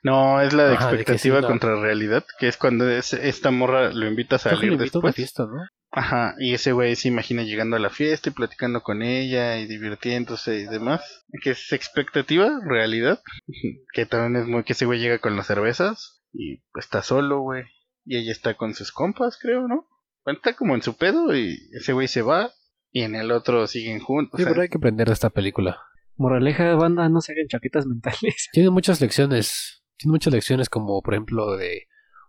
[0.02, 3.50] No, es la de Ajá, de expectativa sí, contra realidad, que es cuando es- esta
[3.50, 5.14] morra lo invita a salir le invitó a una después.
[5.16, 5.62] fiesta, ¿no?
[5.96, 9.66] Ajá, y ese güey se imagina llegando a la fiesta y platicando con ella y
[9.66, 11.24] divirtiéndose y demás.
[11.42, 13.22] Que es expectativa, realidad.
[13.94, 17.62] Que también es muy que ese güey llega con las cervezas y está solo, güey.
[18.04, 19.86] Y ella está con sus compas, creo, ¿no?
[20.26, 22.50] Está como en su pedo y ese güey se va
[22.90, 24.38] y en el otro siguen juntos.
[24.38, 25.80] Sí, o sea, pero hay que aprender de esta película.
[26.16, 28.48] Moraleja, banda, no se hagan chaquetas mentales.
[28.52, 29.84] Tiene muchas lecciones.
[29.96, 31.86] Tiene muchas lecciones como, por ejemplo, de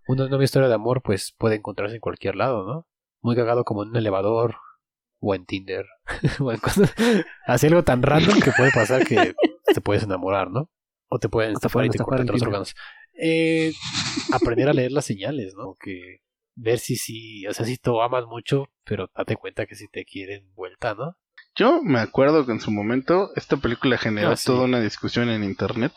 [0.07, 2.87] una nueva historia de amor, pues puede encontrarse en cualquier lado, ¿no?
[3.21, 4.55] Muy cagado como en un elevador
[5.19, 5.85] o en Tinder.
[6.39, 6.93] o en cosas-
[7.45, 9.33] Así algo tan random que puede pasar que
[9.73, 10.69] te puedes enamorar, ¿no?
[11.07, 12.75] O te pueden te estafar y te cortan los órganos.
[13.19, 13.71] Eh,
[14.31, 15.75] aprender a leer las señales, ¿no?
[15.79, 16.19] Que
[16.55, 20.05] ver si sí, o sea, si tú amas mucho, pero date cuenta que si te
[20.05, 21.17] quieren vuelta, ¿no?
[21.55, 24.45] Yo me acuerdo que en su momento esta película generó Ah, sí.
[24.47, 25.93] toda una discusión en internet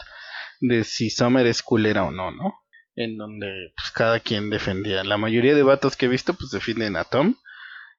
[0.60, 2.54] de si Summer es culera o no, ¿no?
[2.94, 5.04] En donde pues, cada quien defendía.
[5.04, 7.34] La mayoría de vatos que he visto pues defienden a Tom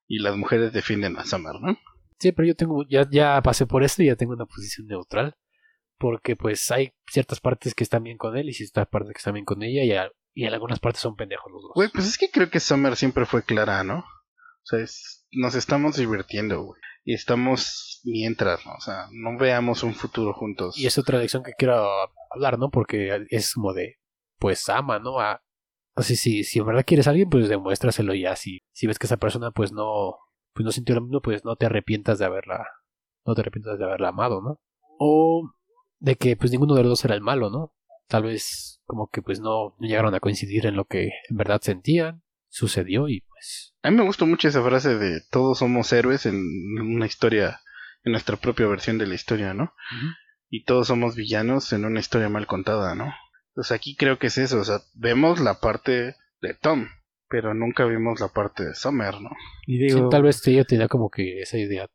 [0.08, 1.78] y las mujeres defienden a Summer, ¿no?
[2.20, 5.36] Sí, pero yo tengo, ya, ya pasé por esto y ya tengo una posición neutral.
[5.98, 9.34] Porque pues hay ciertas partes que están bien con él y ciertas partes que están
[9.34, 11.72] bien con ella y, a- y en algunas partes son pendejos los dos.
[11.76, 14.00] Güey, pues es que creo que Summer siempre fue clara, ¿no?
[14.00, 16.82] O sea, es- nos estamos divirtiendo, güey.
[17.04, 18.74] Y estamos mientras, ¿no?
[18.74, 20.78] O sea, no veamos un futuro juntos.
[20.78, 21.88] Y es otra lección que quiero
[22.32, 22.70] hablar, ¿no?
[22.70, 24.00] Porque es como de,
[24.38, 25.20] pues ama, ¿no?
[25.20, 25.42] A,
[25.96, 28.36] así, si, si en verdad quieres a alguien, pues demuéstraselo ya.
[28.36, 30.18] Si, si ves que esa persona pues no,
[30.54, 32.66] pues no sintió lo mismo, pues no te arrepientas de haberla,
[33.26, 34.60] no te arrepientas de haberla amado, ¿no?
[35.00, 35.50] O
[36.00, 37.74] de que pues ninguno de los dos era el malo, ¿no?
[38.08, 41.62] Tal vez como que pues no, no llegaron a coincidir en lo que en verdad
[41.62, 43.24] sentían, sucedió y
[43.82, 46.36] A mí me gustó mucho esa frase de todos somos héroes en
[46.80, 47.62] una historia,
[48.04, 49.74] en nuestra propia versión de la historia, ¿no?
[50.50, 53.14] Y todos somos villanos en una historia mal contada, ¿no?
[53.54, 56.88] Pues aquí creo que es eso, o sea, vemos la parte de Tom,
[57.28, 59.30] pero nunca vimos la parte de Summer, ¿no?
[59.66, 61.88] Y Sí, digo, tal vez ella tenía como que esa idea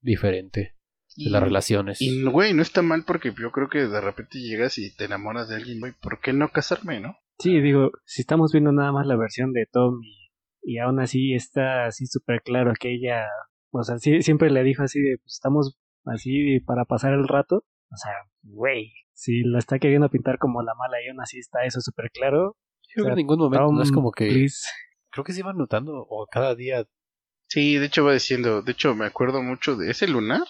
[0.00, 0.76] diferente
[1.16, 2.00] de las relaciones.
[2.00, 5.48] Y, güey, no está mal porque yo creo que de repente llegas y te enamoras
[5.48, 7.16] de alguien, güey, ¿por qué no casarme, no?
[7.40, 10.19] sí, digo, si estamos viendo nada más la versión de Tom y,
[10.62, 13.26] y aún así está así súper claro que ella,
[13.70, 17.64] o sea, sí, siempre le dijo así de, pues estamos así para pasar el rato.
[17.92, 21.64] O sea, güey, si la está queriendo pintar como la mala y aún así está
[21.64, 22.56] eso súper claro.
[22.88, 24.46] Yo creo que en ningún momento no es como que...
[25.10, 26.86] Creo que se iban notando o cada día...
[27.48, 30.44] Sí, de hecho va diciendo, de hecho me acuerdo mucho de ese lunar.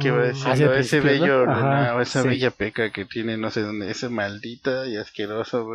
[0.00, 1.20] Que va Mm, diciendo ¿hacia ese izquierda?
[1.20, 2.28] bello Ajá, lunar, o esa sí.
[2.28, 5.68] bella peca que tiene no sé dónde, ese maldita y asqueroso.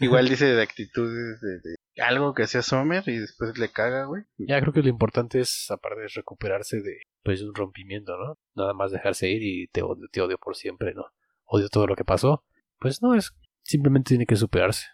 [0.00, 4.22] Igual dice de actitudes de, de algo que hacía Sommer y después le caga, güey.
[4.38, 8.38] Ya creo que lo importante es, aparte de recuperarse de pues un rompimiento, ¿no?
[8.54, 11.04] Nada más dejarse ir y te odio, te odio por siempre, ¿no?
[11.44, 12.44] Odio todo lo que pasó.
[12.78, 14.86] Pues no, es simplemente tiene que superarse.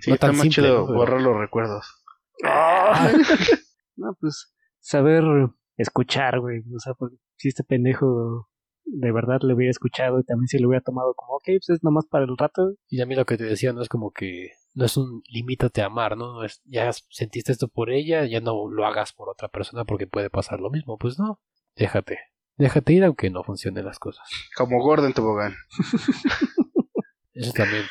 [0.00, 1.86] Sí, No está tan más simple, chido borrar los recuerdos.
[3.96, 5.22] No, pues saber
[5.76, 6.62] escuchar, güey.
[6.74, 8.48] O sea, pues si este pendejo
[8.84, 11.84] de verdad le hubiera escuchado y también si lo hubiera tomado como, ok, pues es
[11.84, 12.74] nomás para el rato.
[12.88, 15.82] Y a mí lo que te decía no es como que no es un limítate
[15.82, 16.34] a amar, ¿no?
[16.34, 20.06] No es, ya sentiste esto por ella, ya no lo hagas por otra persona porque
[20.06, 20.98] puede pasar lo mismo.
[20.98, 21.40] Pues no,
[21.76, 22.18] déjate.
[22.56, 24.28] Déjate ir aunque no funcionen las cosas.
[24.54, 25.56] Como Gordon Tobogán.
[27.32, 27.84] Eso también,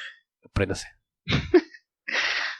[0.46, 0.88] apréndase.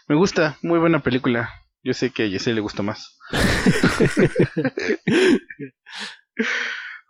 [0.08, 1.50] Me gusta, muy buena película.
[1.82, 3.18] Yo sé que a Jesse le gusta más.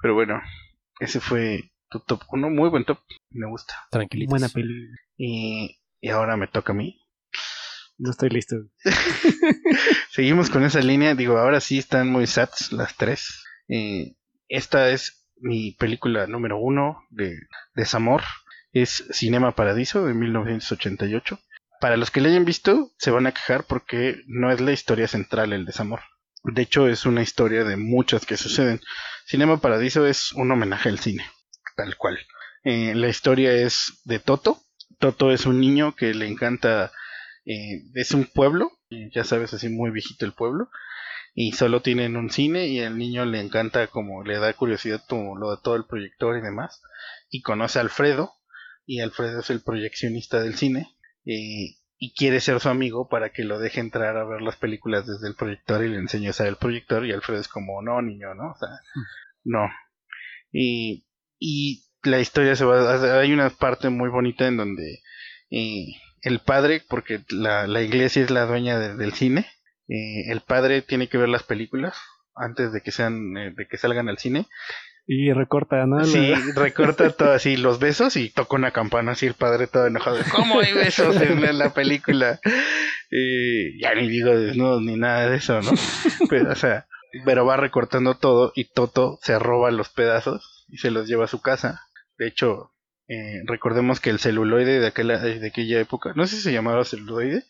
[0.01, 0.41] Pero bueno,
[0.99, 2.99] ese fue tu top 1, muy buen top.
[3.31, 3.75] Me gusta.
[3.89, 4.31] Tranquilitos.
[4.31, 4.89] Buena peli.
[5.17, 7.02] Y, y ahora me toca a mí.
[7.97, 8.55] No estoy listo.
[10.11, 11.15] Seguimos con esa línea.
[11.15, 13.43] Digo, ahora sí están muy sats las tres.
[13.67, 14.15] Eh,
[14.47, 17.37] esta es mi película número uno de
[17.75, 18.23] desamor.
[18.71, 21.39] Es Cinema Paradiso de 1988.
[21.79, 25.07] Para los que la hayan visto, se van a quejar porque no es la historia
[25.07, 26.01] central el desamor.
[26.43, 28.81] De hecho, es una historia de muchas que suceden.
[29.25, 31.25] Cinema Paradiso es un homenaje al cine,
[31.75, 32.19] tal cual.
[32.63, 34.59] Eh, la historia es de Toto.
[34.99, 36.91] Toto es un niño que le encanta
[37.45, 40.69] eh, es un pueblo, y ya sabes, así muy viejito el pueblo,
[41.33, 45.35] y solo tienen un cine y el niño le encanta como le da curiosidad como
[45.35, 46.81] lo de todo el proyector y demás,
[47.29, 48.33] y conoce a Alfredo,
[48.85, 53.43] y Alfredo es el proyeccionista del cine, eh, y quiere ser su amigo para que
[53.43, 56.47] lo deje entrar a ver las películas desde el proyector y le enseñe a usar
[56.47, 58.51] el proyector, y Alfredo es como, no, niño, ¿no?
[58.51, 58.69] O sea,
[59.43, 59.69] no.
[60.51, 61.05] Y,
[61.39, 65.01] y la historia se va, hay una parte muy bonita en donde
[65.49, 65.85] eh,
[66.23, 69.45] el padre, porque la, la iglesia es la dueña de- del cine,
[69.87, 71.97] eh, el padre tiene que ver las películas
[72.35, 74.47] antes de que sean, eh, de que salgan al cine.
[75.05, 76.03] Y recorta, ¿no?
[76.05, 80.17] Sí, recorta todo así los besos y toca una campana así el padre todo enojado.
[80.31, 82.39] ¿Cómo hay besos en la película?
[83.11, 85.71] Eh, ya ni digo desnudos ni nada de eso, ¿no?
[86.29, 86.87] Pero, o sea,
[87.25, 91.27] pero va recortando todo y Toto se roba los pedazos y se los lleva a
[91.27, 91.81] su casa.
[92.17, 92.71] De hecho,
[93.13, 96.83] eh, recordemos que el celuloide de aquella, de aquella época, no sé si se llamaba
[96.83, 97.43] celuloide,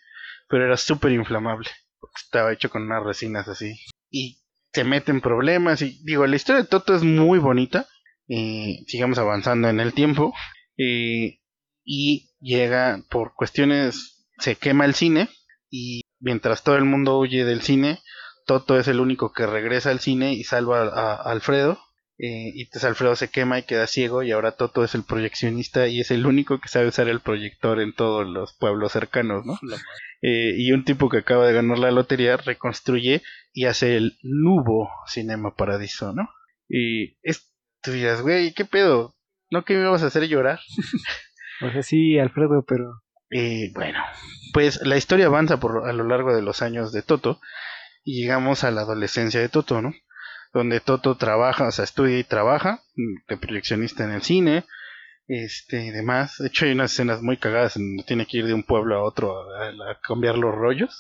[0.50, 1.70] pero era súper inflamable.
[2.16, 3.80] Estaba hecho con unas resinas así.
[4.10, 4.44] Y
[4.74, 5.82] se meten problemas.
[5.82, 7.88] Y digo, la historia de Toto es muy bonita.
[8.28, 10.34] Eh, sigamos avanzando en el tiempo.
[10.78, 11.40] Eh,
[11.84, 15.30] y llega por cuestiones, se quema el cine.
[15.70, 18.00] Y mientras todo el mundo huye del cine,
[18.46, 21.80] Toto es el único que regresa al cine y salva a Alfredo.
[22.20, 25.88] Eh, y entonces Alfredo se quema y queda ciego y ahora Toto es el proyeccionista
[25.88, 29.58] y es el único que sabe usar el proyector en todos los pueblos cercanos, ¿no?
[30.22, 34.90] Eh, y un tipo que acaba de ganar la lotería reconstruye y hace el nuevo
[35.08, 36.30] Cinema Paradiso, ¿no?
[36.70, 37.52] Y es,
[37.82, 39.16] tú dirás, güey, ¿qué pedo?
[39.50, 40.60] ¿No que me ibas a hacer llorar?
[41.62, 44.00] O sea, sí, Alfredo, pero Eh, bueno,
[44.54, 47.40] pues la historia avanza por a lo largo de los años de Toto
[48.04, 49.94] y llegamos a la adolescencia de Toto, ¿no?
[50.54, 52.82] Donde Toto trabaja, o sea, estudia y trabaja
[53.28, 54.66] de proyeccionista en el cine,
[55.28, 56.38] este y demás.
[56.38, 58.96] De hecho, hay unas escenas muy cagadas en donde tiene que ir de un pueblo
[58.96, 61.00] a otro a, a cambiar los rollos.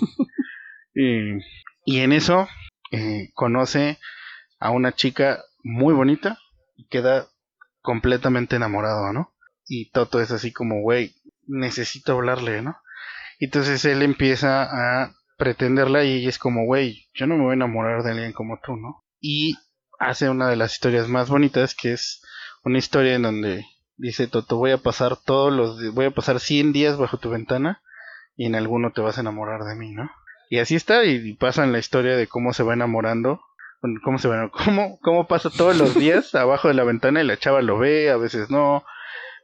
[0.94, 1.38] y,
[1.84, 2.48] y en eso
[2.92, 3.98] eh, conoce
[4.58, 6.38] a una chica muy bonita
[6.76, 7.26] y queda
[7.80, 9.32] completamente enamorado, ¿no?
[9.66, 11.14] Y Toto es así como, güey,
[11.46, 12.76] necesito hablarle, ¿no?
[13.38, 17.50] Y entonces él empieza a pretenderla y ella es como, güey, yo no me voy
[17.50, 19.02] a enamorar de alguien como tú, ¿no?
[19.20, 19.56] Y
[19.98, 22.22] hace una de las historias más bonitas que es
[22.62, 23.64] una historia en donde
[23.96, 27.82] dice Toto, voy a pasar todos los, voy a pasar 100 días bajo tu ventana
[28.36, 30.10] y en alguno te vas a enamorar de mí, ¿no?
[30.50, 33.40] Y así está y, y pasan la historia de cómo se va enamorando,
[34.04, 37.62] cómo se cómo, cómo pasa todos los días abajo de la ventana y la chava
[37.62, 38.84] lo ve, a veces no,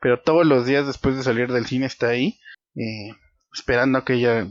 [0.03, 2.39] pero todos los días después de salir del cine está ahí,
[2.75, 3.17] eh,
[3.55, 4.47] esperando a que ella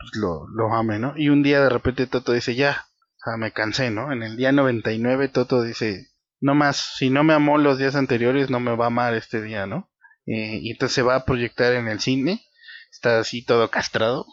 [0.00, 1.14] pues, lo, lo ame, ¿no?
[1.16, 2.86] Y un día de repente Toto dice, ya,
[3.16, 4.12] o sea, me cansé, ¿no?
[4.12, 6.08] En el día 99 Toto dice,
[6.40, 9.42] no más, si no me amó los días anteriores, no me va a amar este
[9.42, 9.90] día, ¿no?
[10.26, 12.42] Eh, y entonces se va a proyectar en el cine,
[12.90, 14.26] está así todo castrado,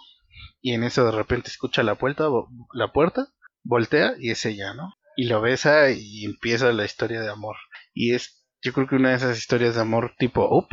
[0.61, 2.28] y en eso de repente escucha la puerta,
[2.74, 3.28] la puerta,
[3.63, 4.93] voltea y es ella, ¿no?
[5.18, 7.55] y lo besa y empieza la historia de amor.
[7.93, 10.70] Y es, yo creo que una de esas historias de amor tipo Up.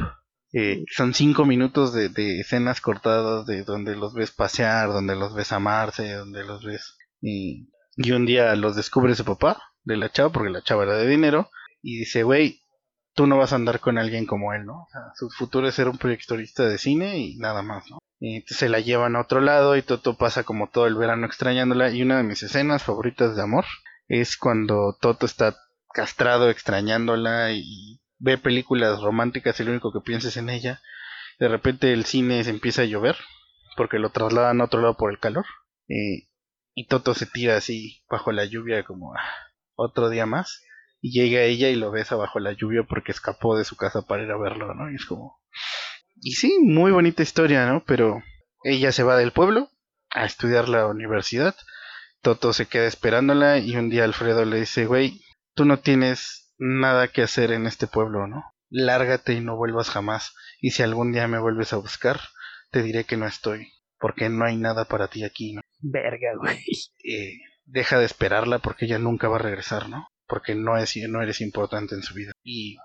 [0.57, 5.35] Eh, son cinco minutos de, de escenas cortadas de donde los ves pasear, donde los
[5.35, 6.97] ves amarse, donde los ves.
[7.21, 10.97] Y, y un día los descubre su papá de la chava, porque la chava era
[10.97, 11.51] de dinero,
[11.83, 12.61] y dice, güey,
[13.15, 14.83] tú no vas a andar con alguien como él, ¿no?
[14.83, 17.99] O sea, su futuro es ser un proyectorista de cine y nada más, ¿no?
[18.21, 21.27] Y entonces se la llevan a otro lado y Toto pasa como todo el verano
[21.27, 21.91] extrañándola.
[21.91, 23.65] Y una de mis escenas favoritas de amor
[24.07, 25.57] es cuando Toto está
[25.93, 30.81] castrado extrañándola y ve películas románticas y lo único que piensa es en ella.
[31.39, 33.17] De repente el cine se empieza a llover
[33.77, 35.45] porque lo trasladan a otro lado por el calor.
[35.87, 39.21] Y Toto se tira así bajo la lluvia como ah,
[39.75, 40.63] otro día más.
[41.03, 44.23] Y llega ella y lo besa bajo la lluvia porque escapó de su casa para
[44.23, 44.91] ir a verlo, ¿no?
[44.91, 45.39] Y es como...
[46.23, 47.85] Y sí, muy bonita historia, ¿no?
[47.85, 48.23] Pero
[48.63, 49.69] ella se va del pueblo
[50.11, 51.55] a estudiar la universidad.
[52.23, 55.21] Toto se queda esperándola y un día Alfredo le dice, güey,
[55.55, 58.45] tú no tienes nada que hacer en este pueblo, ¿no?
[58.71, 60.35] Lárgate y no vuelvas jamás.
[60.61, 62.21] Y si algún día me vuelves a buscar,
[62.71, 65.61] te diré que no estoy, porque no hay nada para ti aquí, ¿no?
[65.81, 66.59] Verga, güey.
[67.05, 70.09] Eh, deja de esperarla porque ella nunca va a regresar, ¿no?
[70.27, 72.33] Porque no, es, no eres importante en su vida.
[72.43, 72.79] Y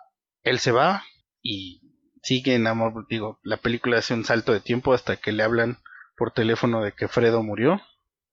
[0.44, 1.04] él se va
[1.42, 1.82] y
[2.22, 3.06] sigue en amor.
[3.10, 5.78] Digo, la película hace un salto de tiempo hasta que le hablan
[6.18, 7.82] por teléfono de que Fredo murió,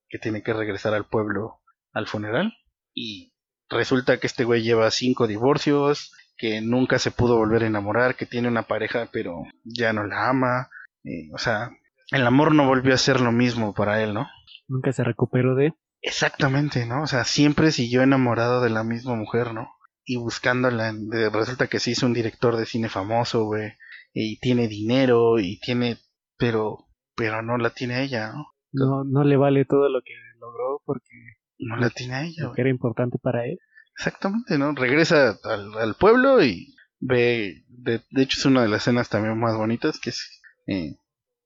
[0.09, 1.63] que tiene que regresar al pueblo
[1.93, 2.53] al funeral.
[2.93, 3.33] Y
[3.69, 8.27] resulta que este güey lleva cinco divorcios, que nunca se pudo volver a enamorar, que
[8.27, 10.71] tiene una pareja pero ya no la ama.
[11.05, 11.71] Eh, o sea,
[12.11, 14.29] el amor no volvió a ser lo mismo para él, ¿no?
[14.69, 15.75] Nunca se recuperó de.
[16.03, 17.03] Exactamente, ¿no?
[17.03, 19.69] O sea, siempre siguió enamorado de la misma mujer, ¿no?
[20.05, 20.95] Y buscándola.
[21.33, 23.73] Resulta que se hizo un director de cine famoso, güey.
[24.13, 25.99] Y tiene dinero y tiene...
[26.39, 26.87] Pero...
[27.17, 28.53] Pero no la tiene ella, ¿no?
[28.73, 32.61] No, no le vale todo lo que logró porque No la tiene ella, lo que
[32.63, 33.59] era importante para él.
[33.97, 34.73] Exactamente, ¿no?
[34.75, 37.65] Regresa al, al pueblo y ve...
[37.69, 40.41] De, de hecho es una de las escenas también más bonitas, que es...
[40.67, 40.97] eh,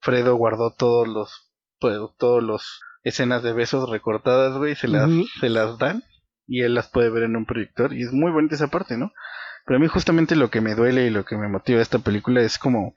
[0.00, 1.52] Fredo guardó todos los...
[1.78, 5.08] pues, todos los escenas de besos recortadas, güey, se las,
[5.40, 6.02] se las dan
[6.46, 9.12] y él las puede ver en un proyector y es muy bonita esa parte, ¿no?
[9.64, 12.42] Pero a mí justamente lo que me duele y lo que me motiva esta película
[12.42, 12.94] es como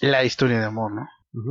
[0.00, 1.02] la historia de amor, ¿no?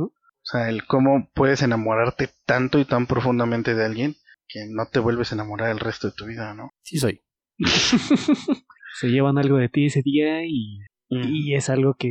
[0.04, 4.16] O sea, el cómo puedes enamorarte tanto y tan profundamente de alguien
[4.52, 6.70] que no te vuelves a enamorar el resto de tu vida, ¿no?
[6.82, 7.20] Sí soy.
[9.00, 10.80] Se llevan algo de ti ese día y,
[11.10, 11.28] Mm.
[11.28, 12.08] y es algo que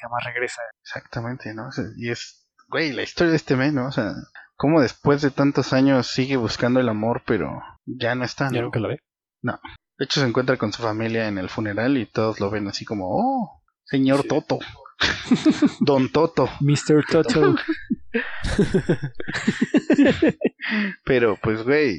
[0.00, 0.62] jamás regresa.
[0.80, 1.70] Exactamente, ¿no?
[1.96, 3.88] Y es, güey, la historia de este mes, ¿no?
[3.88, 4.12] O sea,
[4.54, 7.50] cómo después de tantos años sigue buscando el amor, pero
[7.84, 8.66] ya no está, Ya ¿no?
[8.66, 8.98] nunca lo ve.
[9.42, 12.84] De hecho, se encuentra con su familia en el funeral y todos lo ven así
[12.84, 14.60] como, oh, señor Toto,
[15.80, 16.48] don Toto.
[16.60, 17.04] Mr.
[17.10, 17.56] Toto.
[21.04, 21.98] Pero, pues, güey,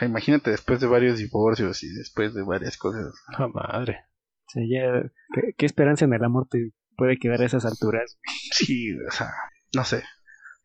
[0.00, 3.14] imagínate después de varios divorcios y después de varias cosas.
[3.36, 4.04] Ah, madre.
[4.46, 5.02] O sea, ya,
[5.34, 8.18] ¿qué, qué esperanza en el amor te puede quedar a esas alturas?
[8.52, 9.28] Sí, o sea,
[9.74, 10.02] no sé.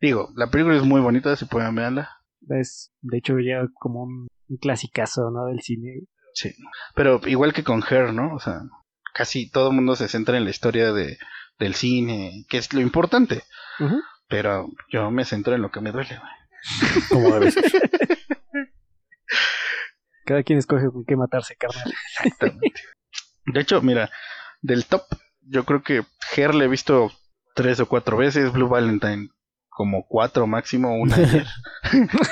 [0.00, 2.10] Digo, la película es muy bonita, si pueden verla.
[2.48, 5.46] Es, de hecho, ya como un, un clasicazo, ¿no?
[5.46, 6.02] Del cine.
[6.34, 6.54] Sí.
[6.94, 8.34] Pero igual que con Her, ¿no?
[8.34, 8.62] O sea,
[9.14, 11.18] casi todo el mundo se centra en la historia de,
[11.58, 13.42] del cine, que es lo importante.
[13.78, 13.96] Ujú.
[14.32, 16.32] Pero yo me centro en lo que me duele, güey.
[17.10, 17.64] Como debe ser.
[20.24, 21.92] Cada quien escoge con qué matarse, carnal.
[22.16, 22.80] Exactamente.
[23.44, 24.10] De hecho, mira,
[24.62, 25.02] del top,
[25.42, 26.04] yo creo que
[26.34, 27.12] Her le he visto
[27.54, 29.28] tres o cuatro veces, Blue Valentine
[29.68, 31.46] como cuatro máximo, una ayer.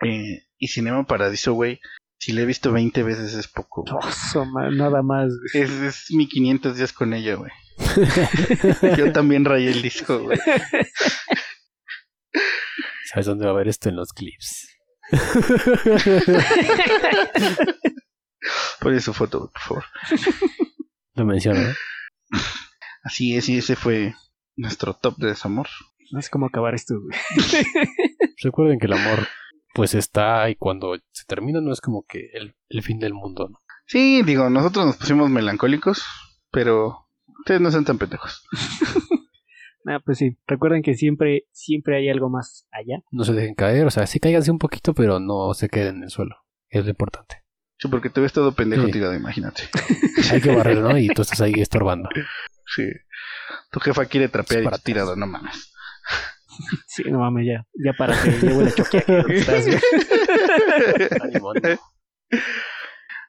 [0.00, 1.80] Eh, y Cinema Paradiso, güey,
[2.20, 3.82] si le he visto 20 veces es poco.
[3.98, 5.32] Oso, man, nada más.
[5.54, 7.50] Es, es mi 500 días con ella, güey.
[8.96, 10.38] Yo también rayé el disco, güey.
[13.04, 14.68] ¿Sabes dónde va a ver esto en los clips?
[18.80, 19.84] Pon su foto, por favor.
[21.14, 21.74] Lo menciono, ¿no?
[23.02, 24.14] Así es, y ese fue
[24.56, 25.68] nuestro top de desamor.
[26.10, 27.18] No sé cómo acabar esto, güey.
[28.42, 29.26] Recuerden que el amor,
[29.74, 33.48] pues está y cuando se termina no es como que el, el fin del mundo,
[33.48, 33.58] ¿no?
[33.86, 36.04] Sí, digo, nosotros nos pusimos melancólicos,
[36.50, 37.07] pero
[37.38, 38.44] ustedes no sean tan pendejos.
[39.90, 40.36] Ah, pues sí.
[40.46, 42.98] Recuerden que siempre, siempre hay algo más allá.
[43.10, 46.02] No se dejen caer, o sea, sí cáiganse un poquito, pero no se queden en
[46.02, 46.36] el suelo.
[46.68, 47.42] Es lo importante.
[47.78, 48.92] Sí, porque te ves todo pendejo Sí.
[48.92, 49.62] tirado, imagínate.
[50.30, 50.98] Hay que barrer, ¿no?
[50.98, 52.10] Y tú estás ahí estorbando.
[52.66, 52.82] Sí.
[53.70, 55.72] Tu jefa quiere trapear y tirado, no mames.
[56.86, 57.64] Sí, no mames, ya.
[57.82, 59.24] Ya para que llevo la choquea.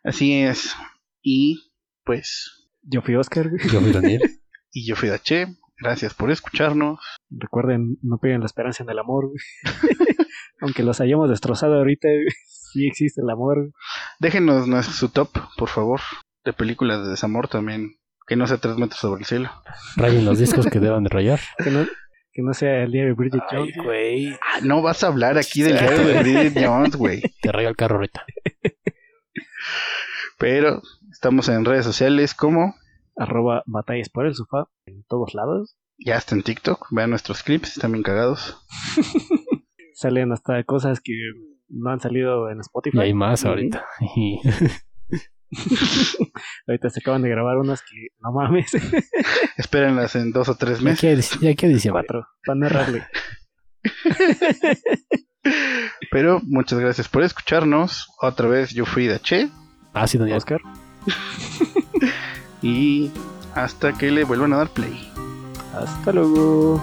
[0.03, 0.75] Así es.
[1.21, 1.71] Y
[2.03, 3.49] pues, Yo fui Oscar.
[3.71, 4.21] Yo fui Daniel.
[4.71, 5.47] y yo fui Dache.
[5.77, 6.99] Gracias por escucharnos.
[7.29, 9.39] Recuerden, no pierdan la esperanza en el amor, güey.
[10.61, 12.07] Aunque los hayamos destrozado ahorita.
[12.71, 13.71] Sí existe el amor.
[14.19, 16.01] Déjenos su top, por favor,
[16.45, 17.95] de películas de desamor también.
[18.27, 19.49] Que no sea tres metros sobre el cielo.
[19.95, 21.39] Rayen los discos que deban de rayar.
[21.63, 21.87] Que no,
[22.31, 23.73] que no sea el diario de Bridget Jones.
[23.83, 24.33] güey.
[24.33, 27.23] Ah, no vas a hablar aquí del diario de Bridget Jones, güey.
[27.41, 28.23] Te rayo el carro ahorita.
[30.37, 32.75] Pero estamos en redes sociales como
[33.15, 35.77] Arroba batallas por el sofá en todos lados.
[35.97, 36.87] ya está en TikTok.
[36.91, 38.57] Vean nuestros clips, están bien cagados.
[39.93, 41.13] Salen hasta cosas que
[41.67, 42.97] no han salido en Spotify.
[42.97, 43.85] Y hay más ahorita.
[46.67, 48.71] Ahorita se acaban de grabar unas que no mames.
[49.57, 51.39] Espérenlas en dos o tres ya meses.
[51.41, 52.03] ya que diciembre.
[52.07, 52.27] Cuatro.
[52.45, 53.03] Para narrarle.
[56.11, 58.07] Pero muchas gracias por escucharnos.
[58.21, 59.49] Otra vez yo fui Dache.
[59.93, 60.37] Ah, sí, Daniel.
[60.37, 60.61] Oscar.
[62.61, 63.11] Y
[63.55, 65.09] hasta que le vuelvan a dar play.
[65.73, 66.81] Hasta luego.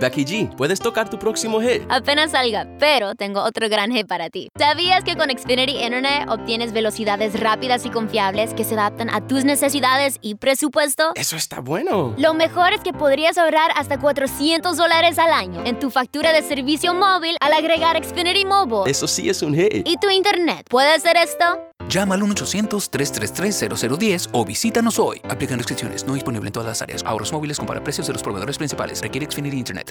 [0.00, 1.82] Becky G, puedes tocar tu próximo hit.
[1.90, 4.48] Apenas salga, pero tengo otro gran hit para ti.
[4.58, 9.44] ¿Sabías que con Xfinity Internet obtienes velocidades rápidas y confiables que se adaptan a tus
[9.44, 11.12] necesidades y presupuesto?
[11.14, 12.14] Eso está bueno.
[12.16, 16.42] Lo mejor es que podrías ahorrar hasta 400 dólares al año en tu factura de
[16.42, 18.90] servicio móvil al agregar Xfinity Mobile.
[18.90, 19.86] Eso sí es un hit.
[19.86, 21.69] ¿Y tu internet puede hacer esto?
[21.90, 25.20] Llama al 1-800-333-0010 o visítanos hoy.
[25.28, 26.06] Aplican restricciones.
[26.06, 27.02] No disponible en todas las áreas.
[27.04, 29.02] Ahorros móviles compara precios de los proveedores principales.
[29.02, 29.90] Requiere Xfinity Internet.